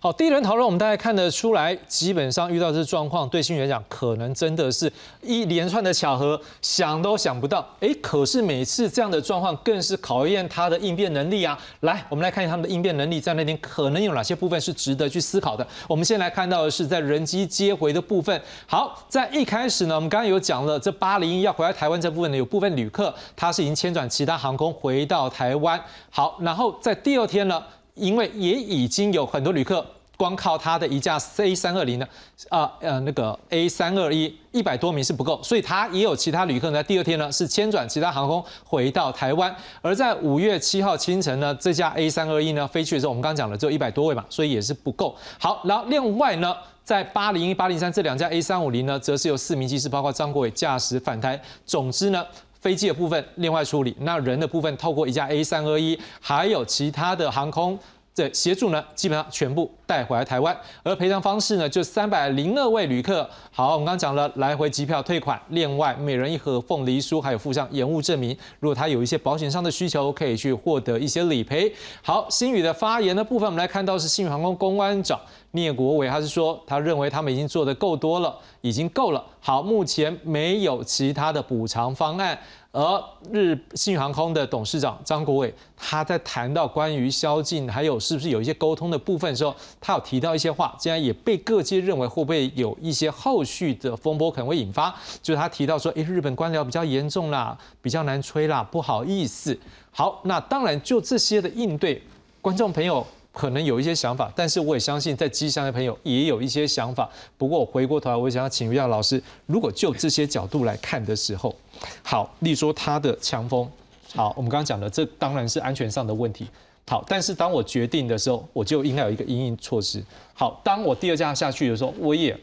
[0.02, 4.90] 好，第一轮讨论，我们大概看得出来，基本上遇到这状况，对新宇来讲，可能真的是
[5.22, 7.68] 一连串的巧合，想都想不到。
[7.82, 11.60] 哎，可是每次这样的状况，更是考验他的应变能力啊。
[11.82, 15.68] 来，我们来看一下他们的应变能力，在那天可能有哪些部分是值得去思考的。
[15.86, 18.42] 我们先来看到的是在人机接回的部分。
[18.68, 25.78] 好，在一开始呢，我们刚刚有讲了，这八零一要回来台湾这部分呢，有部分旅客他是已经迁转其他航空回到台湾。
[26.10, 27.62] 好，然后在第二天呢。
[28.00, 29.86] 因为也已经有很多旅客
[30.18, 32.08] 光靠他的一架 C 三二零呢，
[32.50, 39.56] 啊呃那个 A 三二一一百多名是不够，所以他也有其他旅客呢第二天呢是迁转其他航空回到台湾。
[39.82, 45.16] 而在五月七号清晨呢，这架 A 三二一呢飞去的时候，我们刚讲了只有一百多位嘛，所以也是不够。
[45.38, 51.42] 好，然后另外呢，在八零一八零三这两架 A 三五零呢，则是有四名机师，包括张国伟驾驶返台。
[51.66, 52.26] 总之呢。
[52.60, 57.78] 飞机的部分另外处理，那人的部分透过一架 A 三二一，还有其他的航空
[58.14, 63.28] 这协助呢，基本上全部带回来台湾，而赔偿方式呢，就三百零二位旅客。
[63.52, 68.38] 好，我们刚刚讲了来回机票退款，另外每人一盒凤梨酥，还有附上延误证明。
[68.60, 71.74] 如果他有一些保险上的需求，可以去获得一些理赔。
[72.02, 75.18] 好，新宇的发言的部分，我们来看到是新宇航空公关长
[75.52, 79.24] 聂国伟，他是说，他认为他们已经做的够多了，已经够了。
[79.40, 82.38] 好，目前没有其他的补偿方案。
[82.72, 94.96] 而日新宇航空的董事长张国伟，他在谈到关于宵禁还有是不是有一些沟通的部分的时候，他有提到一些话，竟然也被各界认为会不会有一些后续的风波可能会引发。
[95.24, 99.58] 就是他提到说，诶，日本官僚比较严重啦，比较难吹啦，不好意思。
[99.90, 102.04] 好，那当然就这些的应对，
[102.42, 103.06] 观众朋友。
[103.32, 107.10] 可能有一些想法，但是我也相信在机上的朋友也有一些想法。
[107.38, 111.56] 不过我回过头来，我想要请教老师，如果就这些角度来看的时候，
[112.04, 113.70] 好，例如说它的强风，
[114.16, 116.48] 好，我们刚刚讲的这当然是安全上的问题。
[116.88, 120.04] 好，但是当我决定的时候，我就应该有一个应应措施。
[120.34, 122.36] 好，当我第二架下去的时候，我也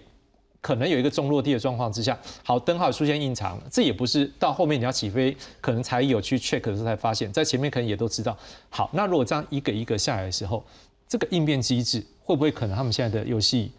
[0.60, 8.36] 可能有一个中落地的状况之下，好，灯号出现异常，这也不是到后面你要起飞，可能才有去 check 的时候才发现，在前面可能也都知道。
[8.68, 10.64] 好，那如果这样一个一个下来的时候，
[11.08, 13.70] 这个应变机制会不会可能他们现在的游戏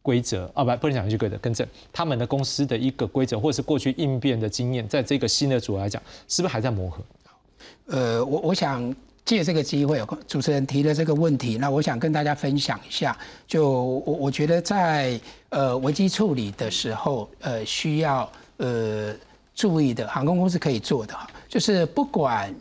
[0.00, 7.02] 规则啊不不能讲游戏规则，更正他们的公司的一个规则，或者是过去应变的经验，在这个新的组来讲，是不是还在磨合？
[7.86, 8.94] 呃，我我想
[9.28, 13.14] 借这个机会，主持人提的这个问题，那我想跟大家分享一下。
[13.46, 19.14] 就我我觉得在呃危机处理的时候，呃需要呃
[19.54, 21.14] 注意的，航空公司可以做的，
[21.46, 22.54] 就是不管。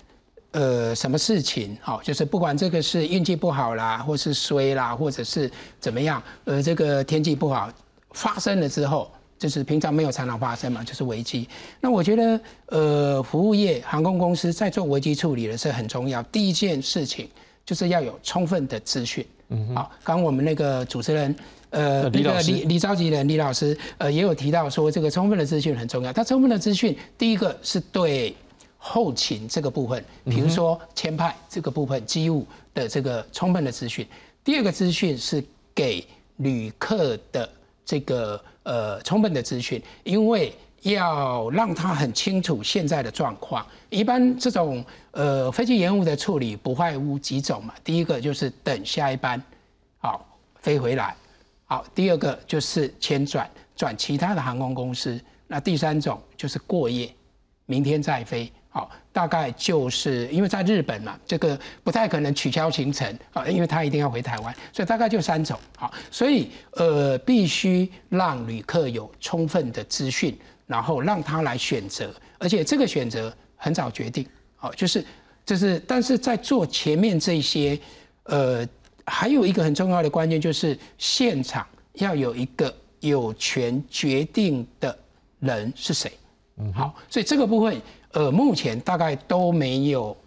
[0.52, 1.78] 呃，什么事情？
[1.82, 7.70] 好，就是不管这个是运气不好啦，或是衰啦，或者是怎么样，呃，这个天气不好
[8.12, 11.48] 发生了之后，就是平常没有常常发生嘛，就是危机。
[11.80, 16.22] 那我觉得，呃，服务业、航空公司在做危机处理的是很重要。
[16.24, 17.30] 第一件事情
[17.66, 19.26] 就是要有充分的资讯。
[19.50, 21.36] 嗯，好，刚我们那个主持人，
[21.70, 26.12] 呃，那个李李召集人李老师，呃，也有提到说，这个充分的资讯很重要。
[26.12, 28.36] 他充分的资讯，第一个是对。
[28.80, 32.46] 后勤这个部分，比如说签派这个部分机务
[32.76, 34.08] 的这个充分的资讯。
[34.46, 36.06] 第二个资讯是给
[36.38, 37.50] 旅客的
[37.88, 43.66] 这个呃充分的资讯，因为要让他很清楚现在的状况。
[43.90, 49.42] 一般这种呃飞机延误的处理不外乎几种嘛，第一个就是等下一班
[50.00, 50.28] 好
[50.60, 51.16] 飞回来，
[51.64, 57.10] 好，第二个就是迁转转其他的航空公司，那第三种就是过夜，
[57.66, 58.52] 明天再飞。
[58.70, 65.60] 好，大概就是因为在日本嘛，这个不太可能取消行程啊，因为他一定要回台湾，所以大概就三种。
[65.76, 74.24] 好，所以呃，必须让旅客有充分的资讯，然后让他来选择，而且这个选择很早决定。
[74.56, 75.04] 好，就是
[75.44, 77.80] 就是，但是在做前面这些，
[78.26, 78.64] 呃，
[79.04, 84.96] 还有一个很重要的关键就是现场要有一个有权决定的
[85.40, 86.12] 人是谁。
[86.58, 87.82] 嗯，好，所以这个部分。
[88.18, 90.18] 呃，目前大概都没有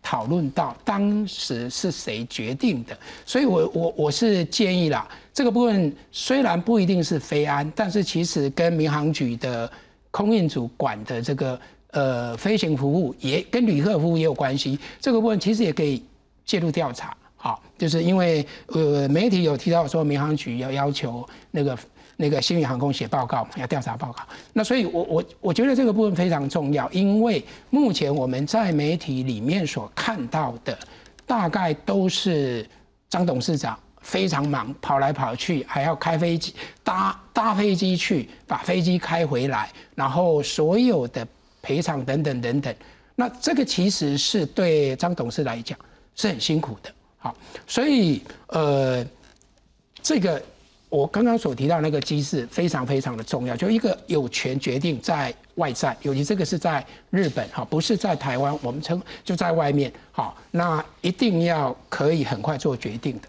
[0.00, 9.68] 讨论到当时是谁决定的，所以我我我是建议啦，这个部分虽然不一定是飞安，但是其实跟民航局的
[10.12, 16.00] 空运组管的这个呃飞行服务也跟旅客服务也有关系，这个部分其实也可以
[16.44, 17.12] 介入调查。
[17.34, 21.76] 好，就是因为呃媒体有提到说民航局要要求那个。
[22.22, 30.78] 那个新宇航空写报告要调查报告，那所以，我我我觉得这个部分非常重要，因为目前我们在媒体里面所看到的，
[31.26, 32.64] 大概都是
[33.08, 36.54] 张董事长非常忙，跑来跑去，还要开飞机、
[36.84, 41.26] 搭搭飞机去把飞机开回来，然后所有的
[41.60, 42.72] 赔偿等等等等，
[43.16, 45.76] 那这个其实是对张董事来讲
[46.14, 46.92] 是很辛苦的。
[47.18, 47.34] 好，
[47.66, 49.04] 所以呃，
[50.00, 50.40] 这个。
[50.92, 63.28] 我刚刚所提到那个机制非常非常的重要，就一个有权决定在外在，尤其这个是在日本哈，不是在台湾，我们称就在外面好，那一定要可以很快做决定的。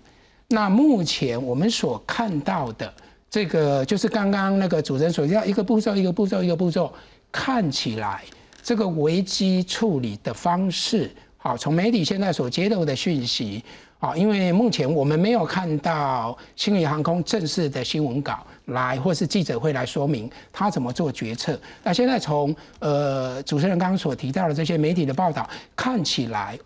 [0.50, 2.94] 那目前我们所看到的
[3.30, 6.94] 这个，就是刚刚那个主持人所要一个步骤一个步骤一个步骤，
[7.32, 8.26] 看起来
[8.62, 13.64] 这个危机处理的方式，好，从媒体现在所接到的讯息。
[14.04, 21.58] 好，因为目前我们没有看到新宇航空正式的新闻稿来，或是记者会来说明他怎么做决策。
[21.82, 26.60] 那现在从呃主持人刚刚所提到的这些媒体的报道看起来，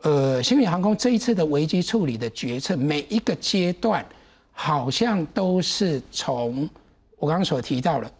[0.00, 4.04] 呃新宇航空这一次的危机处理的决策，每一个阶段
[4.50, 6.68] 好像都是从
[7.16, 8.10] 我刚刚所提到的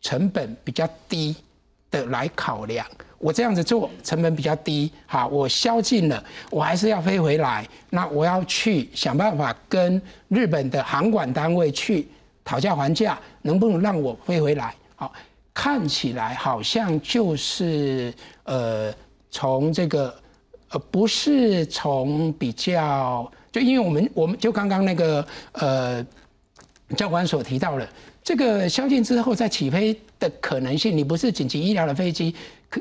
[0.00, 1.36] 成本比较低
[1.90, 2.86] 的来考量。
[3.22, 12.08] 我这样子做成本比较低，好，我宵禁了，我还是要飞回来，那我要去想办法跟日本的航管单位去
[12.44, 14.74] 讨价还价，能不能让我飞回来？
[14.96, 15.12] 好，
[15.54, 18.12] 看起来好像就是
[18.42, 18.92] 呃，
[19.30, 20.12] 从这个
[20.70, 26.04] 呃，不是从比较，就因为我们我们就刚刚那个呃
[26.96, 27.88] 教官所提到了，
[28.24, 32.34] 这个宵禁之后再起飞的可能性，你不是紧急医疗的飞机。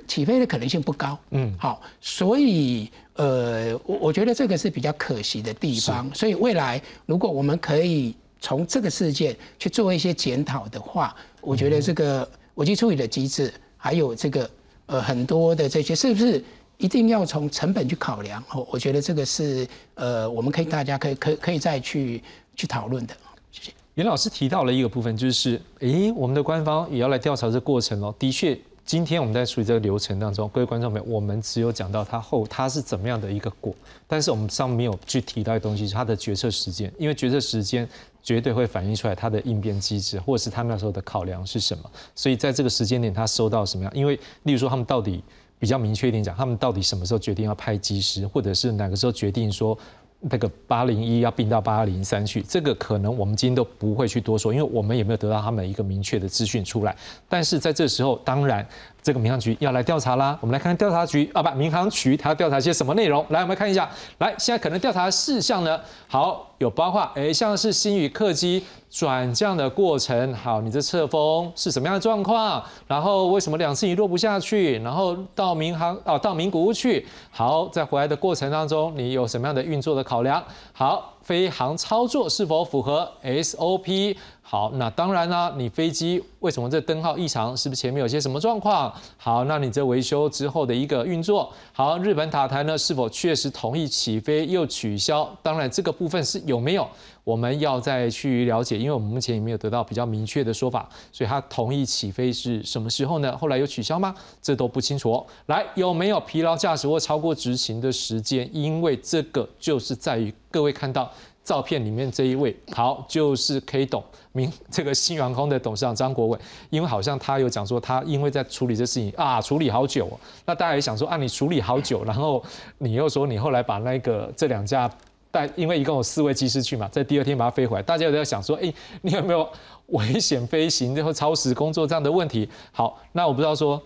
[0.08, 6.10] 起飞的可能性不高，嗯，好，所以呃，我我觉得这个是比较可惜的地方。
[6.14, 14.50] 所以未来如果我们可以从这个事件去做一些检讨的话，我觉得这个危机处理的机制，还有这个
[14.86, 16.44] 呃很多的这些，是不是
[16.78, 18.44] 一定要从成本去考量？
[18.52, 22.24] 哦，我觉得这个是呃，我们可以大家可以可可以再去
[22.56, 23.14] 去讨论的。
[23.52, 23.72] 谢谢。
[23.96, 28.58] 袁老师提到了一个部分，就是诶，我们的官方也要来调查这过程哦，的确。
[28.84, 33.74] 今天我们在处理这个流程当中，各位观众朋友，我们只有讲到它后它是怎么样的一个果，
[34.06, 37.88] 但是我们上面没有去提到的东西是它的决策时间，因为决策时间
[38.22, 41.90] 绝对会反映出来它的应变机制，或者是他们那时候的考量是什么。
[42.16, 43.94] 所以在这个时间点，他收到什么样？
[43.96, 45.24] 因为例如说他们到底
[45.58, 49.78] 比较明确一点讲，他们到底什么时候决定要派机师，或者是哪个时候决定说。
[50.22, 56.96] 那个八零一要并到八零三去，这个可能我们今天都不会去多说，因为我们也没有得到他们一个明确的资讯出来。
[57.28, 58.66] 但是在这时候，当然
[59.04, 60.38] 这个民航局要来调查啦。
[60.42, 63.26] 我们来看看调查局啊，不，民航局他要调查些什么内容？
[63.30, 63.90] 来，我们看一下。
[64.20, 68.64] 来，现在可能调查事项呢，好，有包括，哎，像是新宇客机。
[68.92, 72.62] 转降的过程，好，你这侧风是什么样的状况？
[72.88, 74.78] 然后为什么两次你落不下去？
[74.80, 80.44] 然后到民航哦，到名古屋去，好，在回来的过程当中，你有什么样的运作的考量？
[80.74, 84.18] 好，飞航操作是否符合 SOP？
[84.52, 87.56] 好，那当然啦，你飞机为什么这灯号异常？
[87.56, 88.94] 是不是前面有些什么状况？
[89.16, 95.34] 好，那你这维修之后的一个运作，好，日本塔台呢是否确实同意起飞又取消？
[95.42, 96.86] 当然这个部分是有没有？
[97.24, 103.38] 我们要再去了解，因为我们目前也没有得到比较明确的说法，所以他同意起飞是什么时候呢？
[103.38, 104.14] 后来有取消吗？
[104.42, 105.26] 这都不清楚哦。
[105.46, 108.50] 来，有没有疲劳驾驶或超过执行的时间？
[108.52, 111.10] 因为这个就是在于各位看到
[111.44, 116.40] 照片里面这一位，好，就是 K 董明 这个新航空的董事长张国伟，
[116.70, 120.10] 因为好像他有讲说他因为在处理这事情啊，处理好久，
[120.46, 122.44] 那大家也想说啊，你处理好久，然后
[122.78, 124.90] 你又说你后来把那个这两架。
[125.34, 129.50] 但因为一共有四位机师去嘛，在第二天把它飞回来，大家都在想说，哎，你有没有
[129.88, 132.50] 危险飞行、然后超时工作这样的问题？
[132.74, 133.82] 好，那我不知道说，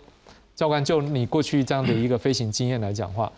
[0.56, 3.32] 教官就你过去这样的一个飞行经验来讲话，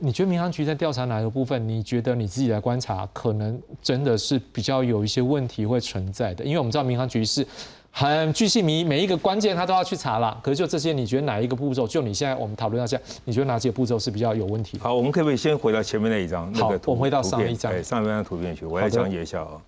[0.00, 1.68] 你觉得民航局在调查哪个部分？
[1.68, 6.44] 你觉得你自己来观察，可能真的是比较有一些问题会存在的？
[6.44, 7.46] 因为我们知道民航局是。
[7.90, 10.38] 很巨细迷，每一个关键他都要去查了。
[10.40, 11.88] 可是就这些，你觉得哪一个步骤？
[11.88, 14.78] 就你现在我们讨论到现在，你觉得哪几个步骤是比较有问题？
[14.78, 16.52] 好，我们可不可以先回到前面那一张？
[16.54, 19.60] 好，我们回到上一张，上一张图片去，我来讲解一下啊。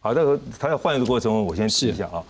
[0.00, 2.22] 好，那个他在换一个过程中，我先试一下啊。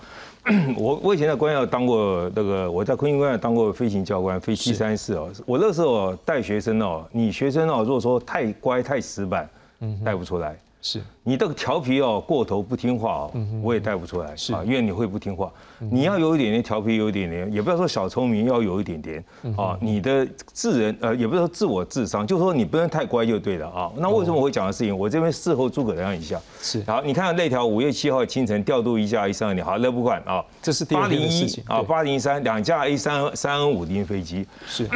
[0.76, 5.30] 我我以前在官校当过那个，我在空军官校当过飞行教官，飞七三四哦。
[5.46, 9.48] 我那时候带学生哦，你学生哦，如果说太乖太死板，
[9.80, 10.56] 嗯，带不出来。
[10.84, 15.50] 是你这个调皮哦，过头不听话哦，我也带不出来啊，因为你会不听话。
[15.78, 19.24] 你要有一点点调皮，有一点点，也不要说小聪明，要有一点点
[19.56, 19.78] 啊。
[19.80, 23.92] 你的智人呃，也不是说自我智商，就是说你不能太乖就对了啊。
[23.96, 24.96] 那为什么我会讲的事情？
[24.96, 26.40] 我这边事后诸葛亮一下。
[26.60, 30.44] 是好，你看那条五月七号清晨调度一架 A 三二零，好，那不管啊。
[30.60, 34.44] 这是八零一啊，八零三两架 A 三三五零飞机。
[34.66, 34.88] 是，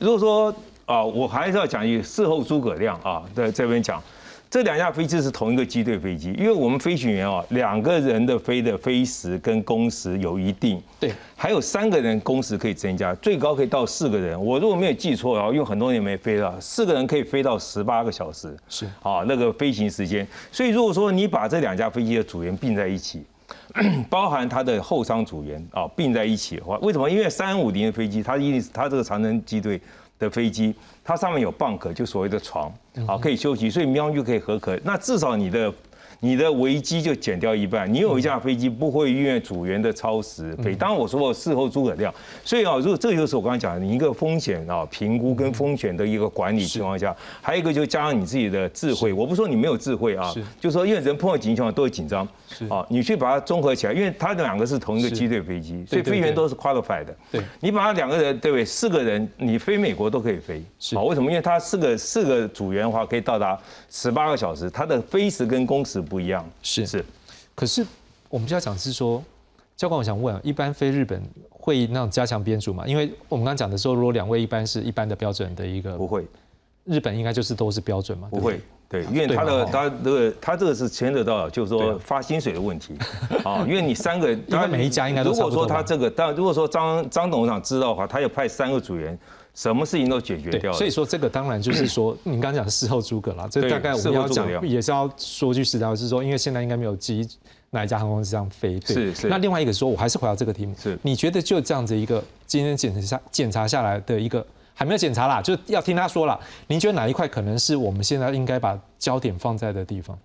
[0.00, 0.52] 如果说
[0.84, 4.02] 啊，我还是要讲一事后诸葛亮啊，在这边讲。
[4.50, 14.42] 这两架飞机是同一个机队飞机，因为我们飞行员啊，两个人的飞的飞时跟工时有一定，对，还有三个人工时可以增加，最高可以到四个人。
[14.42, 20.26] 我如果没有记错啊，因为很多年没飞了，四个人可以飞到十八个小时，是啊，那个飞行时间。
[20.50, 23.22] 所以如果说你把这两架飞机的组员并在一起，
[24.08, 27.06] 包含它的后舱组员啊并在一起的话，为什么？
[27.10, 29.78] 因为三五零的飞机，它一定是它这个长征机队。
[30.20, 30.74] 的飞机，
[31.08, 32.70] 它上面有 bunk，就所谓的床，
[33.06, 34.78] 好可以休息，所以喵就可以合壳。
[34.84, 35.72] 那至少你的。
[36.20, 40.74] 你的危机就减掉一半，你有一架飞机不会因为组员的超时飞。
[40.74, 42.12] 当然我说我事后诸葛亮，
[42.44, 49.12] 所以啊，如果这就是我刚才讲的，你一个风险啊评估跟风险的一个管理情况下，还有一个就加上你自己的智慧。
[49.12, 52.26] 我不说你没有智慧啊，就说因为人碰到紧急情况都会紧张，
[52.68, 57.14] 啊，你去把它综合起来，因为它两个是同一个机队飞机，所以飞员都是 qualified 的。
[57.30, 58.64] 对，你把它两个人对不对？
[58.64, 60.60] 四个人你飞美国都可以飞，
[60.94, 61.30] 好，为什么？
[61.30, 63.56] 因为它四个四个组员的话可以到达
[63.88, 66.02] 十八个小时，它的飞时跟工时。
[66.08, 67.04] 不一样是是，
[67.54, 67.86] 可是
[68.28, 69.22] 我们就要讲是说，
[69.76, 72.84] 教官，我想问，一般飞日本会那种加强编组吗？
[72.86, 76.26] 因为我们刚刚讲的时候，如果两位一般是一般的标准的一个，不会，
[76.84, 78.28] 日本应该就是都是标准嘛？
[78.30, 82.96] 不会，对，因为他的他这个他这个是牵扯到就是说发薪水的问题
[83.44, 89.18] 啊，因为你三个， 因为每一家应该如果说他这个，但如果说张张董事长知道的话，他要派三个组员。
[89.58, 97.28] 什么事情都解决掉了，所以说这个当然就是说， 您刚刚讲事后诸葛了，这大概我们要讲也是要说句实在话，是说因为现在应该没有机
[97.70, 99.26] 哪一家航空公司这样飞，是是。
[99.26, 106.38] 那另外一个说，我还是回到这个题目，是你觉得就这样子一个今天检查下检查下来的一个还没有检查啦，就要听他说了，
[106.68, 110.16] 您觉得哪一块可能是我们现在应该把焦点放在的地方？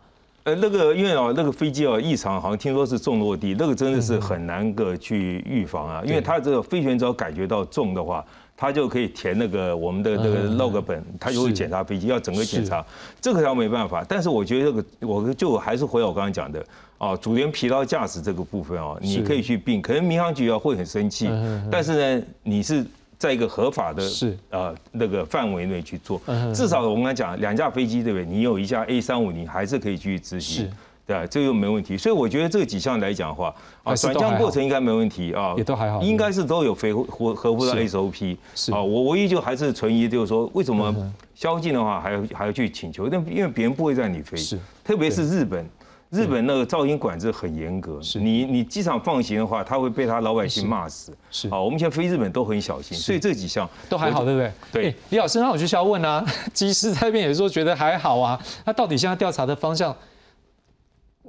[0.43, 8.23] 呃，那个因为哦，那个飞机哦异常，好像听说是重落地，那个真的是很难个去预防啊，因为它这个飞行只要感觉到重的话。
[8.55, 12.85] 他就可以填那个我们的这个 log 本，他就会检查飞机，要整个检查，
[13.19, 14.05] 这个他没办法。
[14.07, 16.65] 但是我觉得这个，我就还是回我刚刚讲的
[16.97, 21.29] 啊，主员疲劳驾驶这个部分啊，你可以去并，可能民航局啊会很生气，
[21.71, 22.85] 但是呢，你是
[23.17, 24.37] 在一个合法的是。
[24.49, 26.21] 呃那个范围内去做，
[26.53, 28.25] 至少我们刚讲两架飞机对不对？
[28.25, 30.71] 你有一架 A 三五零还是可以继续执行。
[31.05, 38.37] 对，这个没问题，所以我觉得这几项来讲的话，啊，转向过程应该没问题啊，也都还好，应该是都有符合合乎的 SOP。
[38.55, 40.95] 是啊，我唯一就还是存疑，就是说为什么
[41.35, 43.09] 宵禁的话还要还要去请求？
[43.09, 45.65] 但因为别人不会让你飞，是，特别是日本，
[46.09, 51.11] 日本那个噪音管制很严格，是你你机场放行的话，他会被他老百姓骂死。
[51.29, 54.51] 是啊，我们现在飞日本都很小心，所以这几项都还好，对不对？
[54.71, 59.93] 对，李老师，那我就需要问啊， 机师那边也说觉得还好啊，那到底现在调查的方向？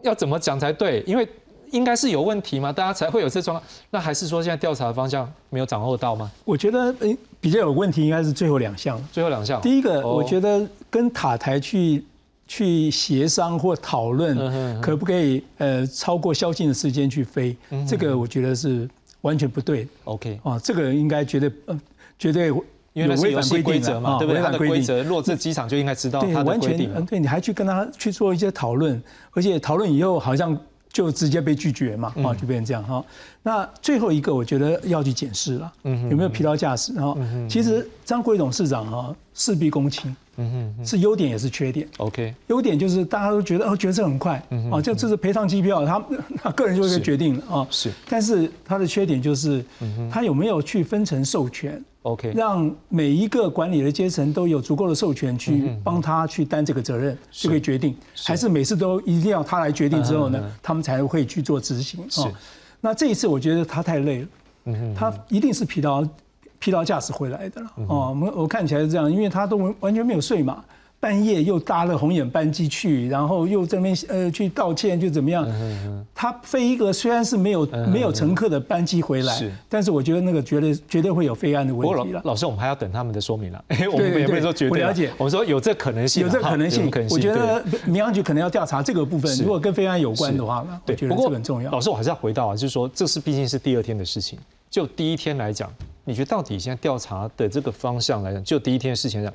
[0.04, 1.02] 要怎么讲才对？
[1.06, 1.28] 因为
[1.70, 3.70] 应该是有问题嘛，大家才会有这状况。
[3.90, 6.30] 那还是说现在调查的方向没有掌握到吗？
[6.44, 6.94] 我觉得
[7.40, 9.02] 比较有问题应该是最后两项。
[9.10, 12.04] 最后两项，第一个，我觉得跟塔台去
[12.46, 17.56] 去协商或讨论，可不可以呃超过宵禁的时间去飞？
[17.88, 18.88] 这个我觉得是
[19.22, 19.88] 完全不对。
[20.04, 21.80] OK，啊，这个应该绝对呃
[22.18, 22.52] 绝对。
[22.94, 24.40] 因为那是游戏规则嘛，对不对？
[24.40, 26.90] 它的规则，落这机场就应该知道它的规定。
[26.94, 30.56] 嗯，对，你还去跟他去做一些讨论，而且讨论以后好像
[30.92, 33.04] 就直接被拒绝嘛，啊，就变成这样哈。
[33.42, 36.94] 那最后一个，我觉得要去检视了，有没有疲劳驾驶？
[36.94, 37.18] 然后，
[37.48, 41.88] 其实张辉董事长哈事必躬亲，嗯哼，是优点也是缺点。
[41.98, 46.04] OK，优点就是大家都觉得哦，决策很快，哦，就这是赔偿机票，他
[46.42, 47.66] 他个人就会决定了啊。
[47.70, 49.64] 是，但是他的缺点就是，
[50.10, 62.04] 他有没有去分成授权？OK，让每一个管理的阶层都有足够的授权去帮他去担这个责任，就可以决定，还是每次都一定要他来决定之后呢，他们才会去做执行。
[62.10, 62.20] 是，
[62.80, 64.28] 那这一次我觉得他太累了，
[64.94, 66.06] 他一定是疲劳
[66.64, 67.70] 疲劳驾驶回来的了。
[67.88, 70.64] 哦，我我看起来是这样，因为他都完完全没有睡嘛。
[70.98, 75.46] 半夜又搭了红眼班机去，然后又这边呃去道歉，就怎么样？
[76.14, 82.22] 他飞一个虽然是没有没有乘客的班机回来，但是我觉得那个绝对绝对会有飞安的问题了。
[82.24, 83.62] 老师，我们还要等他们的说明了。
[83.92, 84.80] 我们也不能说绝对。
[84.80, 86.90] 我了解，我们说有这可能性，有这可能性。
[87.10, 91.70] 我觉得民航局可能要调查这个部分，如果跟飞安有关的话呢，我觉得这很重要。
[91.70, 94.38] 老师，我还是要回到啊，就是说这是毕竟是第二天的事情。
[94.70, 95.70] 就第一天来讲，
[96.04, 99.32] 你觉得到底现在调查的这个方向来讲，就第一天事情上。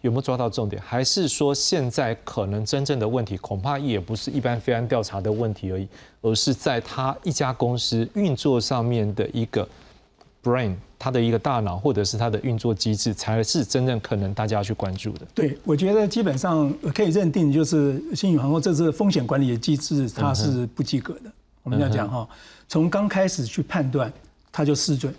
[0.00, 0.80] 有没有抓到重点？
[0.84, 5.88] 还是说现在可能真正的问题，恐怕也不是一般非安调查的问题而已，
[6.20, 9.68] 而是在他一家公司运作上面的一个
[10.42, 15.26] brain，他的一个大脑，或者是他的运作机制，才是真正可能大家要去关注的。
[15.34, 21.32] 对，我觉得基本上可以认定，就是新宇航空这次风险管理的机制，它是不及格的。
[21.64, 22.28] 我们要讲哈，
[22.68, 24.12] 从刚开始去判断，
[24.52, 25.12] 它就失准，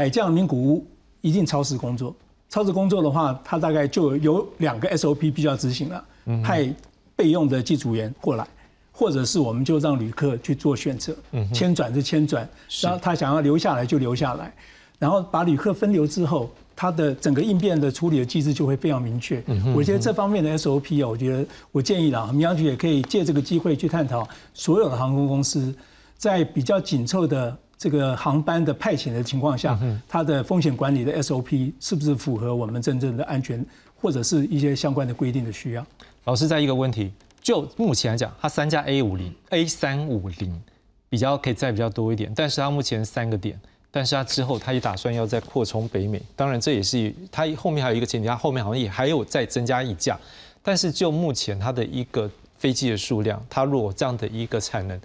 [0.00, 0.86] 改降名古屋
[1.20, 2.14] 一定超时工作。
[2.48, 6.02] 超时工作的话，它大概就有两个 SOP 必须要执行了，
[6.42, 6.74] 派
[7.14, 8.48] 备用的机组员过来，
[8.92, 11.14] 或者是我们就让旅客去做选择，
[11.52, 12.48] 迁转就迁转，
[12.80, 14.50] 然后他想要留下来就留下来，
[14.98, 19.44] 然后把旅客分流之后，他的整个应变的处理的机制就会非常明确。
[19.76, 25.74] 我觉得这方面的 SOP 啊，我觉得我建议啦，民航局也可以借这个机会去探讨所有的航空公司
[26.16, 27.54] 在比较紧凑的。
[27.80, 33.64] 这个航班的派遣的情况下，它的风险管理的 SOP 是不是符合我们真正的安全
[33.98, 35.86] 或者是一些相关的规定的需要？
[36.24, 37.10] 老师，在一个问题，
[37.40, 40.62] 就目前来讲，它三架 A 五零 A 三五零
[41.08, 43.58] 比较可以载比较多一点，但是它目前三个点，
[43.90, 50.20] 但是它之后它也打算要再扩充北美，当然这也是它后面还有一个前提，它后面好像也还有再增加一架，
[50.62, 55.00] 但是就目前它的一个飞机的数量，它如果这样的一个产能。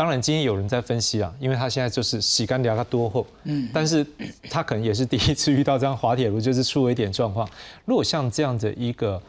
[0.00, 4.02] 当然，今天有人在分析啊，因为他现在就是洗干聊他多后，嗯，但是
[4.48, 7.46] 他可能也是第一次遇到这样滑铁卢，就是出了一点状况。
[7.84, 9.22] 如果像这样的一个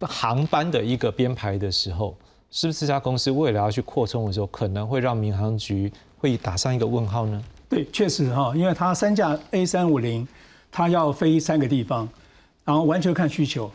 [0.00, 2.14] 航班的一个编排的时候，
[2.50, 5.90] 是不是这家公司未来要去扩充的时候，可能会让民航局？
[6.18, 7.42] 会打上一个问号呢？
[7.70, 10.28] 对，确实哈，因为它三架 A 三五零，
[10.70, 12.06] 它要飞三个地方，
[12.62, 13.72] 然后完全看需求。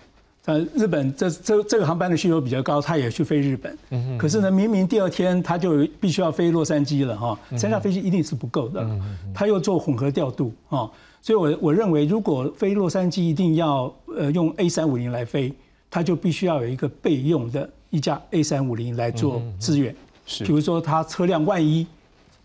[0.50, 3.78] 呃，日本这这这个航班的需求比较高，他也去飞日本。
[3.92, 8.82] 嗯可是呢，明明第二天他就必须要飞洛杉矶了哈，三架飞机一定是不够的。
[8.82, 9.00] 嗯
[9.32, 10.90] 他又做混合调度啊，
[11.22, 15.54] 所以我我认为，如果飞洛杉矶一定要呃用 A 三五零来飞，
[15.88, 19.96] 他就必须要有一个备用的一架 A 三五零来做支援。
[20.26, 20.44] 是。
[20.44, 21.86] 比如说，他车辆万一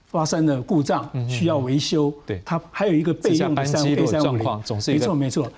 [0.04, 4.04] 发生了故障，需要维修，对，他还有一个备用的 A 三五零。
[4.86, 5.50] 没错，没错。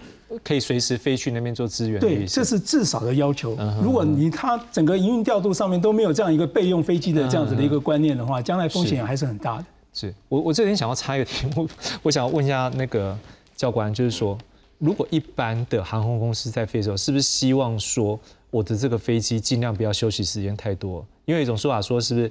[0.43, 2.01] 可以随时飞去那边做支援。
[2.01, 3.57] 对，这是至少的要求。
[3.81, 9.65] 如果你它整个营运调度上面都没有这样一个备用飞机的这样子的一个观念的话，将来风险还是很大的。
[9.93, 11.69] 是我我这边想要插一个题目，
[12.03, 13.17] 我想要问一下那个
[13.55, 14.37] 教官，就是说，
[14.79, 18.19] 如果一般的航空公司在飞的时候，是不是希望说
[18.51, 21.07] 我的这个飞机尽量不要休息时间太多？
[21.25, 22.31] 因为一种说法说，是不是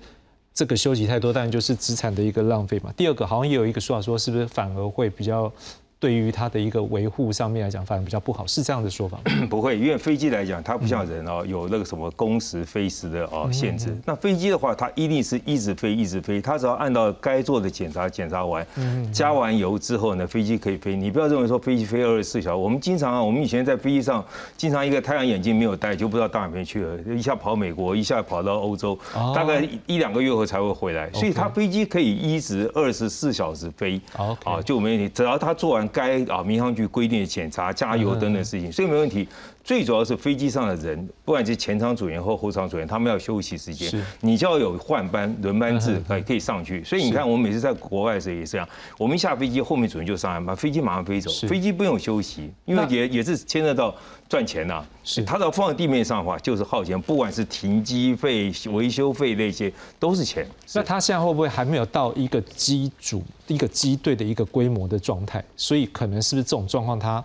[0.53, 2.93] 这个休息太多，当然就是资产的一个浪费嘛。
[2.95, 5.51] 第二个，好像也有一个说法说，是不是反而会比较。
[6.05, 9.23] 对于它的一个维护上面来讲，反而比较不好，是这样的说法吗？
[9.49, 13.97] 不会，因为飞机来讲，它不像人哦，有那个什么工时、飞时的哦限制。
[14.05, 16.39] 那飞机的话，它一定是一直飞，一直飞。
[16.39, 18.63] 它只要按照该做的检查，检查完，
[19.11, 20.95] 加完油之后呢，飞机可以飞。
[20.95, 22.55] 你不要认为说飞机飞二十四小时。
[22.55, 24.23] 我们经常啊，我们以前在飞机上，
[24.55, 28.95] 经常一个太阳眼镜没有戴，就不知道到哪边去了，一下跑美国，一下跑到欧洲，
[29.33, 31.11] 大概一两个月后才会回来。
[31.13, 33.99] 所以它飞机可以一直二十四小时飞，
[34.43, 35.09] 啊，就没问题。
[35.09, 35.89] 只要它做完。
[35.95, 39.25] 该啊，民航局规定的检查、加油等等事情，所以没问题。
[39.65, 43.91] 最主要是飞机上的人，不管是前舱组员或后舱组员，他们要休息时间，
[44.21, 46.83] 你就要有换班轮班制，可以可以上去。
[46.83, 53.93] 所以你看，我们每次在国外的时候也是这样，我们一下飞机，后面组员就上班，飞机马上飞走，飞机不用休息，因为也也是牵涉到
[54.29, 54.85] 赚钱呐。
[55.03, 60.45] 是，他只要放在地面上的话，就是耗钱，不管是停机费、维修费那些，都是钱。
[60.75, 65.43] 那他现在会不会还没有到一个机组、一个机队的一个规模的状态？
[65.57, 67.23] 所以可能是不是这种状况，他？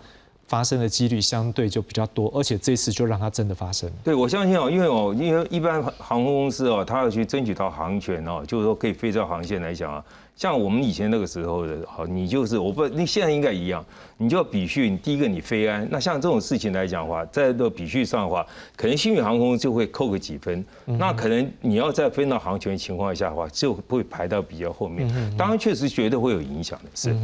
[0.51, 3.88] 发生的几率相对就比较多，而且这次就让它真的发生。
[4.03, 13.84] 对，我相信哦，因为哦，因为一般航空公司哦，他要去争取到航权哦，就是说可以飞这航线来讲啊，像我们以前那个时候的，好，你就是我不，你现在应该一样，
[14.16, 14.90] 你就要比序。
[14.96, 18.44] 第一个你飞安，那像这种事情来讲的话，在这比序上的话，
[18.74, 25.09] 可能新宇航空就会扣个几分，那可能你要再分到航权情况下的话，就会排到比较后面。
[25.38, 26.90] 当然，确实绝对会有影响的。
[26.92, 27.16] 是，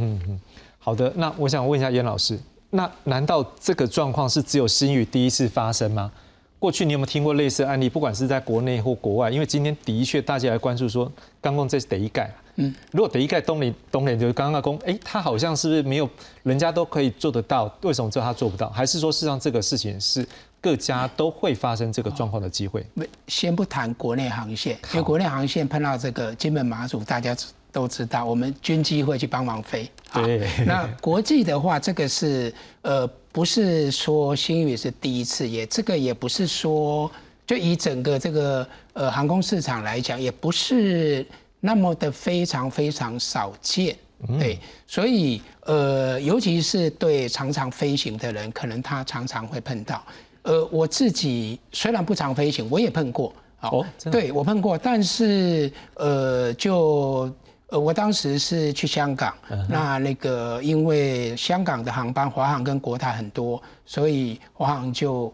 [0.79, 2.39] 好的，那我想问一下严老师。
[2.69, 6.11] 那难道这个状况是只有新宇第一次发生吗？
[6.59, 7.87] 过去你有没有听过类似案例？
[7.87, 11.09] 不管是在国内或国外，因为今天的确大家来关注说，
[11.39, 16.09] 刚刚这是第一盖，嗯，如果第一盖东联东联就是刚刚公，哎，他好像是不是没有
[16.41, 17.71] 人家都可以做得到？
[17.83, 18.69] 为什么只有他做不到？
[18.71, 20.27] 还是说事实上这个事情是
[20.59, 22.83] 各家都会发生这个状况的机会？
[23.27, 27.37] 先不谈国内航线，因为国内航线碰到这个金门马祖，大家。
[27.77, 29.87] 都知道，我们军机会去帮忙飞。
[30.11, 32.51] 对，那国际的话，这个是
[32.81, 37.11] 呃，不是说新宇是第一次，也这个也不是说，
[37.45, 41.23] 就以整个这个呃航空市场来讲，也不是
[41.59, 43.95] 那么的非常非常少见。
[44.39, 44.57] 对，
[44.87, 50.03] 所以呃，尤其是对常常飞行的人，可能他常常会碰到。
[50.41, 53.31] 呃，我自己虽然不常飞行，我也碰过。
[53.61, 57.31] 哦，对我碰过，但是呃，就。
[57.69, 59.35] 呃，我当时是去香港，
[59.67, 65.33] 那那个因为香港的航班华航跟国泰很多，所以华航就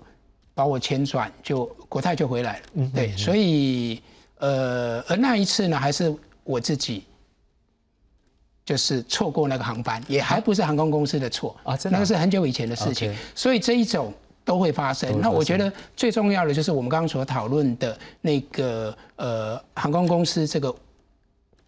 [0.55, 2.89] 把我迁转，就国泰就回来了。
[2.95, 4.01] 对，所以
[4.39, 6.11] 呃，而那一次呢，还是
[6.43, 7.03] 我自己
[8.65, 14.11] 就是错过那个航班，也还不是航空公司的错啊，那个是很久以前的事情，所以这一种
[14.43, 15.21] 都会发生。
[15.21, 20.75] 那我觉得最重要的就是我们刚刚所讨论的那个呃航空公司这个。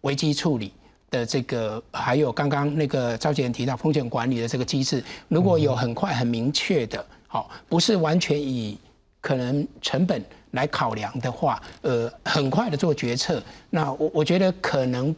[0.06, 0.72] 危机处理
[1.10, 8.78] 的这个，还有刚刚那个赵杰仁提到风险管理的这个机制，如果有很快很明确的，好，不是完全以
[9.20, 15.14] 可能成本来考量的话，呃，很快的做决策，那我我觉得可能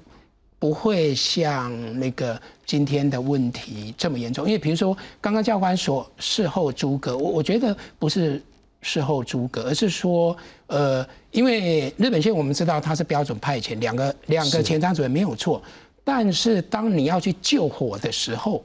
[0.59, 1.71] 不会像
[2.01, 8.43] 那个今天的问题这么严重，因为比如说刚刚教官说事后诸葛，我我觉得不是。
[8.81, 10.37] 事后诸葛，而是说，
[10.69, 15.63] 呃，因为日本线我们知道它是标准派遣，两个两个前舱主任没有错，
[16.05, 18.65] 但是当你要去救火的时候，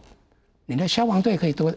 [0.66, 1.74] 你的消防队可以多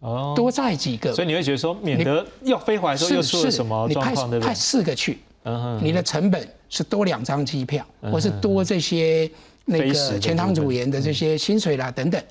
[0.00, 0.34] 哦。
[0.36, 4.48] 多载几个，所以你会觉得说，免得要飞回来时候又出了什么状况，对不对？
[4.48, 5.18] 派四个去，
[5.80, 9.30] 你的成本是多两张机票，或是多这些
[9.64, 12.22] 那个前舱组员的这些薪水啦等等，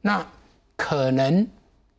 [0.00, 0.26] 那
[0.76, 1.46] 可能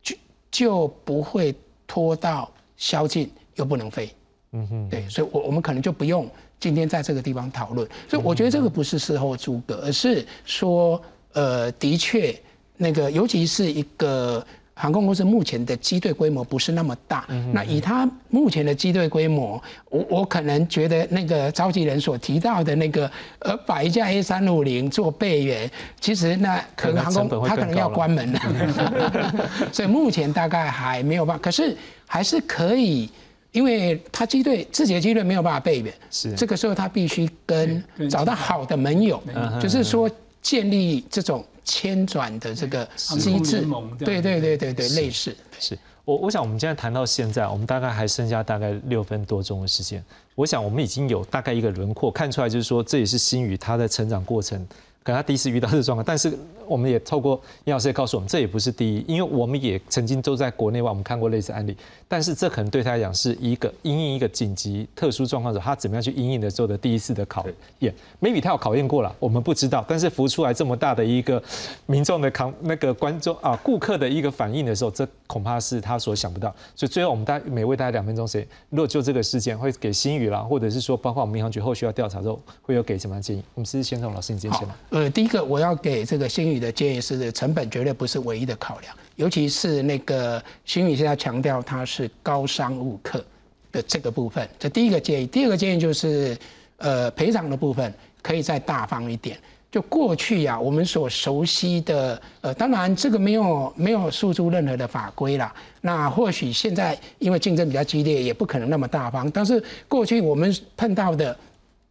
[0.02, 0.16] 就
[0.50, 1.54] 就不会
[1.86, 2.50] 拖到。
[2.80, 4.08] 宵禁又不能飞，
[4.52, 6.28] 嗯哼，对，所以，我我们可能就不用
[6.58, 7.88] 今天在这个地方讨论。
[8.08, 11.00] 所以我觉得这个不是事后诸葛，而是说，
[11.32, 12.34] 呃，的确，
[12.76, 14.44] 那个尤其是一个。
[14.80, 25.68] 航空公司目前的机队规模不是那么大，嗯那以它目前的机队规模，我我可能觉得那个召集人所提到的那个呃，把一架 A 三五零做备援，
[26.00, 28.40] 其实那可能航空它可能要关门了，
[29.74, 31.76] 所以目前大概还没有办法，可是
[32.06, 33.10] 还是可以，
[33.52, 36.32] 因为他机队自己的机队没有办法备援，是。
[36.34, 39.22] 这个时候他必须跟找到好的盟友，
[39.60, 40.10] 就是说
[40.42, 41.44] 建立这种。
[41.70, 43.62] 迁转的这个机制，
[43.98, 45.36] 对对对对对，类似。
[45.60, 45.78] 是。
[46.06, 50.02] 我我想我们现在谈到现在，我们大概还剩下大概六分多钟的时间，
[50.34, 54.66] 我想我们已经有大概一个轮廓看出来，就是说这也是新宇他的成长过程。
[55.08, 56.30] 可能他第一次遇到这个状况，但是
[56.66, 61.74] 我们也透过叶老师也告诉我们，这也不是第一，因为我们也曾经都在国内外我们看过类似案例，
[62.06, 67.46] 但是这可能对他来讲是一个因应一个紧急特殊状况的时候，他怎么样去因应的时候的第一次的考
[67.78, 71.42] 验，maybe 他有考验过了，我们不知道，但是浮出来这么大的一个
[71.86, 83.42] 民众的抗那个观众啊顾客的一个反应的时候，这恐怕是他所想不到，所以最后我们大每位大概两分钟时间，如果就这个事件会给新宇啦，或者是说包括我们民航局后续要调查之后，会有给什么样建议？
[83.54, 84.68] 我们是先从老师你先讲。
[84.98, 93.24] 呃，第一个我要给这个新宇的建议是，成本绝对不是唯一的考量，尤其是那个新宇现在强调它是高商务客
[93.70, 95.26] 的这个部分，这第一个建议。
[95.28, 96.36] 第二个建议就是，
[96.78, 99.38] 呃，赔偿的部分可以再大方一点。
[99.70, 105.54] 就过去呀，我们所熟悉的，呃，当然这个没有没有诉诸任何的法规啦。
[105.80, 109.30] 那或许现在因为竞争比较激烈，也不可能那么大方。
[109.30, 111.38] 但是过去我们碰到的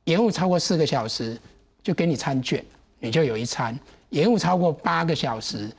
[0.03, 1.39] 延误超过四个小时，
[1.82, 2.62] 就给你餐券。
[2.99, 3.77] 你就有一餐
[4.09, 5.69] 延误超过八个小时，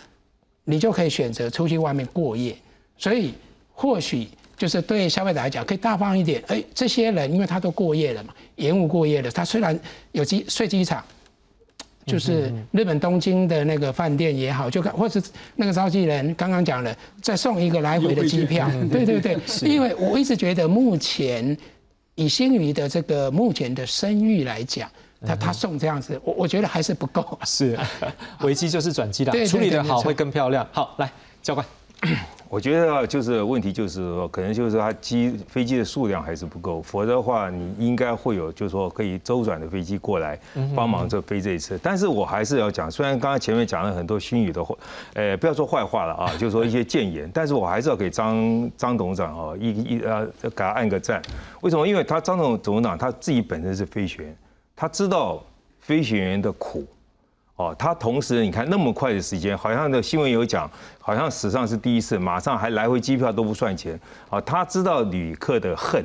[0.64, 2.56] 你就可以选择出去外面过夜。
[2.96, 3.32] 所以
[3.72, 6.42] 或许就是对消费者来讲，可以大方一点。
[6.48, 9.78] 哎，这些人因为他都过夜了嘛，延误过夜了，他虽然
[10.12, 11.02] 有机睡机场，
[12.04, 15.22] 就是日本东京的那个饭店也好，就或是
[15.56, 18.70] 那个召集人刚刚讲了，再送一个来回的机票。
[18.90, 21.56] 对对对， 因为我一直觉得目前
[22.16, 24.90] 以新宇的这个目前的声誉来讲。
[25.26, 27.36] 他他送这样子，我我觉得还是不够。
[27.44, 27.78] 是，
[28.42, 30.66] 危机就是转机啦，处理的好会更漂亮。
[30.72, 31.10] 好，来
[31.42, 31.66] 教官，
[32.48, 40.38] 我觉得就是问题就是说，可能就是他机飞机的数量还是不够，否则的话，你应该会有就是说可以周转的飞机过来
[40.74, 41.78] 帮忙这飞这一次。
[41.82, 44.74] 但是我还是要讲，虽然刚刚前面讲了很多新语的话，
[45.14, 51.20] 呃，不要说坏话了啊，就是说一些谏言，但是我还是要给张张董事长啊一一呃给他按个赞。
[51.60, 51.86] 为什么？
[51.86, 54.36] 因为他张董董事长他自己本身是飞行员。
[54.80, 55.42] 他知道
[55.80, 56.86] 飞行员的苦，
[57.56, 60.70] 哦，他同时你看那么快的时间，好像的新闻有讲，
[61.00, 63.98] 好像史上是第一次，马上还来回机票都不算钱，
[64.30, 66.04] 啊，他知道旅客的恨。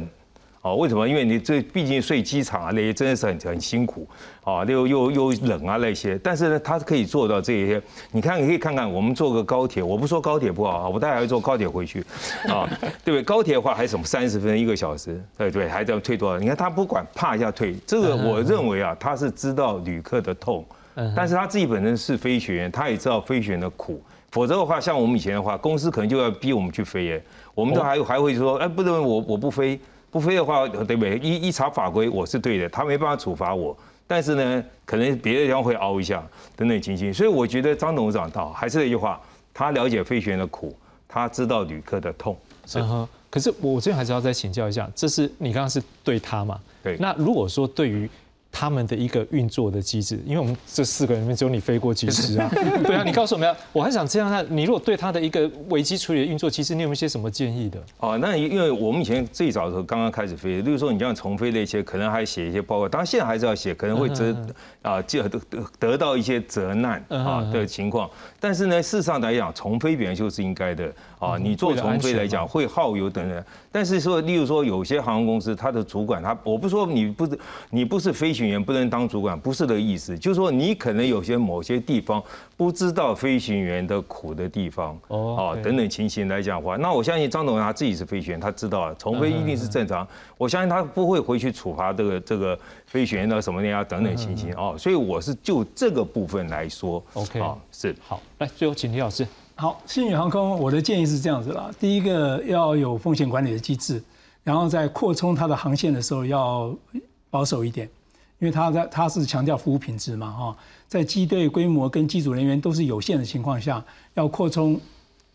[0.63, 1.05] 哦，为什么？
[1.05, 4.07] 因为你这毕竟睡机场啊，那些真的是很很辛苦
[4.45, 6.17] 啊，又又又冷啊那些。
[6.23, 7.81] 但是呢，他可以做到这些。
[8.11, 11.99] 你看，你可以看看我们坐个高铁，我不说高铁不好啊，我待会要坐高铁回去
[12.47, 12.65] 啊，
[13.03, 13.23] 对不对？
[13.23, 16.39] 高铁的话还什么三十分一个小时，对对，还要退多少？
[16.39, 17.75] 你看他不管，怕一下退。
[17.85, 20.65] 这个我认为啊，他是知道旅客的痛，
[21.13, 24.01] 但是他自己本身是飞行员，他也知道飞行员的苦。
[24.31, 29.77] 否则的话，像我们以前的话，公司可能就要逼我们去飞耶，我们都还还会说，哎，不能我我不飞。
[30.13, 31.17] 不飞的话，对不对？
[31.17, 33.75] 一一查法规，我是对的，他没办法处罚我。
[34.05, 36.23] 但是呢，可能别的地方会凹一下，
[36.55, 37.11] 等等情形。
[37.11, 39.19] 所以我觉得张董事长到还是那句话，
[39.53, 40.73] 他了解飞行员的苦，
[41.07, 42.37] 他知道旅客的痛。
[42.75, 43.09] 嗯哼。
[43.31, 46.59] 可是我这边还是要再请教一下，这是你刚刚是对他嘛？
[46.83, 46.95] 对。
[46.99, 48.07] 那如果说对于。
[48.55, 52.47] 他们的一个运作的机制，因为我们这四个人里面只有你飞过几次啊？
[52.85, 57.83] 对啊，你告诉我们，我还想这样，那你如果对他的一个危机处理的运作其实，你有没有一些什么建议的？
[57.97, 64.35] 哦，那因为我们以前最早的时候刚刚开始飞，例如说你这样重飞那些，可能还写一些报告，当然现在还是要写，可能会责
[64.83, 65.41] 啊，就得
[65.79, 68.07] 得到一些责难啊的情况。
[68.39, 71.37] 但是呢，事实上来讲，重飞本来就是应该的啊。
[71.37, 73.43] 你做重飞来讲，会耗油等等。
[73.71, 77.39] 但是说，例如说有些航空公司，它的主管，他我不说你不是
[77.71, 82.21] 你不是飞行员不能当主管，不是这个意思，就是说你可能有些某些地方
[82.55, 84.97] 不知道飞行员的苦的地方。
[85.07, 97.39] 哦，等等情形来讲的话，那我相信张董他自己是飞行员，他知道重飞一定是正常，我相信他不会回去处罚这个这个飞行员的什么呀等等情形哦，所以我是就这个部分来说，OK。
[97.39, 97.95] 啊是。
[98.07, 99.27] 好，来最后请李老师。
[99.55, 101.69] 好，新宇航空，我的建议是这样子啦。
[101.79, 104.03] 第一个要有风险管理的机制，
[104.43, 106.75] 然后在扩充它的航线的时候要
[107.29, 107.87] 保守一点，
[108.43, 113.81] 因为它在它是强调服务品质嘛，哈，在机队规模跟机组人员都是有限的情况下，
[114.15, 114.77] 要扩充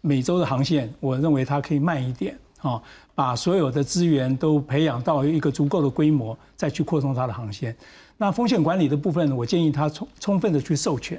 [0.02, 2.82] 每周的航线，我认为它可以慢一点，哦，
[3.14, 7.74] 把所有的资源都培养到一个足够的规模，再去扩充它的航线。
[8.18, 11.18] 那风险管理的部分，我建议他充充分的去授权。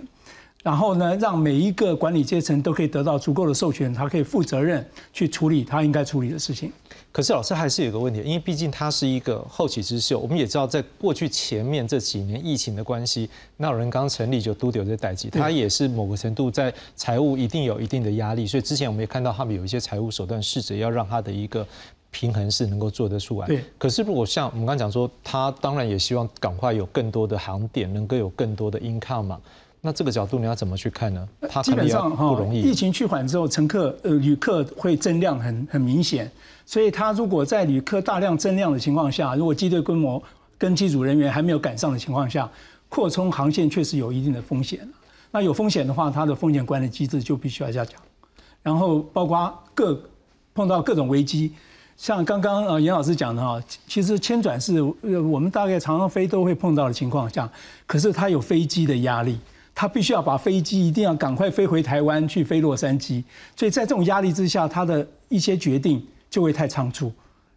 [0.62, 6.72] 然后呢，让每一个管理阶层都可以得到足够的授权，他可以负责任去处理他应该处理的事情。
[7.12, 21.66] 可是老师还是有个问题，因为毕竟它是一个后起之秀，我们也知道，在过去前面这几年疫情的关系，那有人刚成立就都有这代际，它也是某个程度在财务一定有一定的压力，所以之前我们也看到他们有一些财务手段，试着要让他的一个
[22.12, 23.48] 平衡是能够做得出来。
[23.48, 23.64] 对。
[23.78, 29.42] 可是如果像我们刚讲说，他当然也希望赶快有更多的航点，能够有更多的 income 嘛。
[29.82, 31.28] 那这个角度你要怎么去看呢？
[31.50, 32.62] 它基本上不容易。
[32.62, 36.30] 疫情趋缓之后，乘客呃旅客会增量很很明显，
[36.70, 40.22] 所以他如果在旅客大量增量的情况下，如果机队规模
[40.56, 42.48] 跟机组人员还没有赶上的情况下，
[42.90, 44.88] 扩充航线确实有一定的风险。
[45.32, 48.00] 那有风险的话，它的风险管理机制就必须要加强。
[48.62, 50.00] 然后包括各
[50.54, 51.52] 碰到各种危机，
[51.98, 57.50] 像刚刚呃严老师讲的哈，其实迁转是我们大概常常飞都会碰到的情况下，
[57.88, 59.40] 可是它有飞机的压力。
[59.74, 63.24] 他必须要把飞机一定要赶快飞回台湾去飞洛杉矶，
[63.56, 67.12] 所以在这种压力之下，他的一些决定就会太仓促，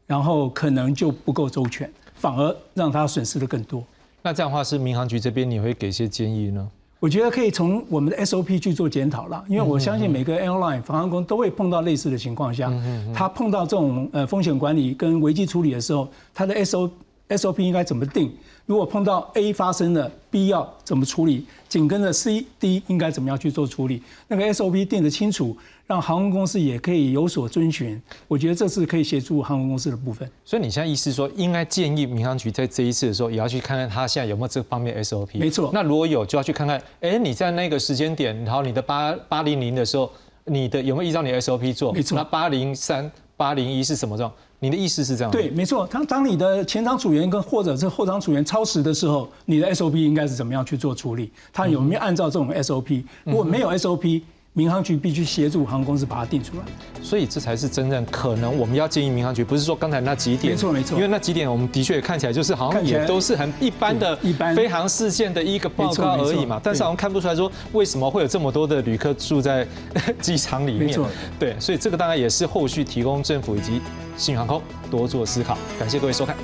[0.06, 3.82] 然后可能就不够周全，反而让他损失的更多。
[4.22, 6.68] 那这样的话，是民航局这边你会给些建议呢？
[7.00, 12.72] 我觉得可以从我们的 SOP 去做检讨了，因为我相信每个 airline 航空都会碰到类似的情况下，
[13.12, 16.88] 他碰到这种呃风险管理跟危机处理的时候，他的 SO
[17.28, 18.32] SOP 应该怎么定？
[18.66, 21.46] 如果碰到 A 发生了，B 要怎么处理？
[21.68, 24.02] 紧跟着 C、D 应该怎么样去做处理？
[24.28, 25.56] 那个 SOP 定得清楚，
[25.86, 28.00] 让航空公司也可以有所遵循。
[28.28, 30.30] 我觉得这是可以协助航空公司的部分。
[30.44, 35.38] 所以你现在意思说，应该建议民航局在这一次的时候，也要去看看他现在有没有这方面 SOP。
[35.38, 35.70] 没错。
[35.74, 40.10] 那如果有，就要去看看，哎，你在那个时间点，然后你的八八零零的时候，
[40.44, 41.92] 你的有没有依照你的 SOP 做？
[41.92, 42.16] 没错。
[42.16, 44.32] 那八零三、八零一是什么状？
[44.62, 45.30] 你的意思是这样？
[45.32, 45.84] 对，没错。
[45.90, 51.32] 当当你的前场组员跟或者是后场组员超时的时候，你的 SOP 应该是怎么样去做处理？
[51.52, 53.02] 他有没有按照这种 SOP？
[53.24, 56.62] 如果没有 SOP，民航局必须协助航空公司把它定出来。
[57.02, 60.52] 所以这才是真正可能我们要建议民航局，不是说刚才那几点。
[60.52, 60.94] 没错没错。
[60.94, 66.60] 因为那几点我们的确看起来就是好像也都是很一般的一般飞航事件的一个报告而已嘛。
[66.62, 69.66] 但是好像看不出来说为什么会有这么多的旅客住在
[70.22, 70.96] 机场里面。
[71.36, 73.80] 对，所以这个当然也是后续提供政府以及。
[74.16, 76.36] 新航空多做思考，感谢各位收看。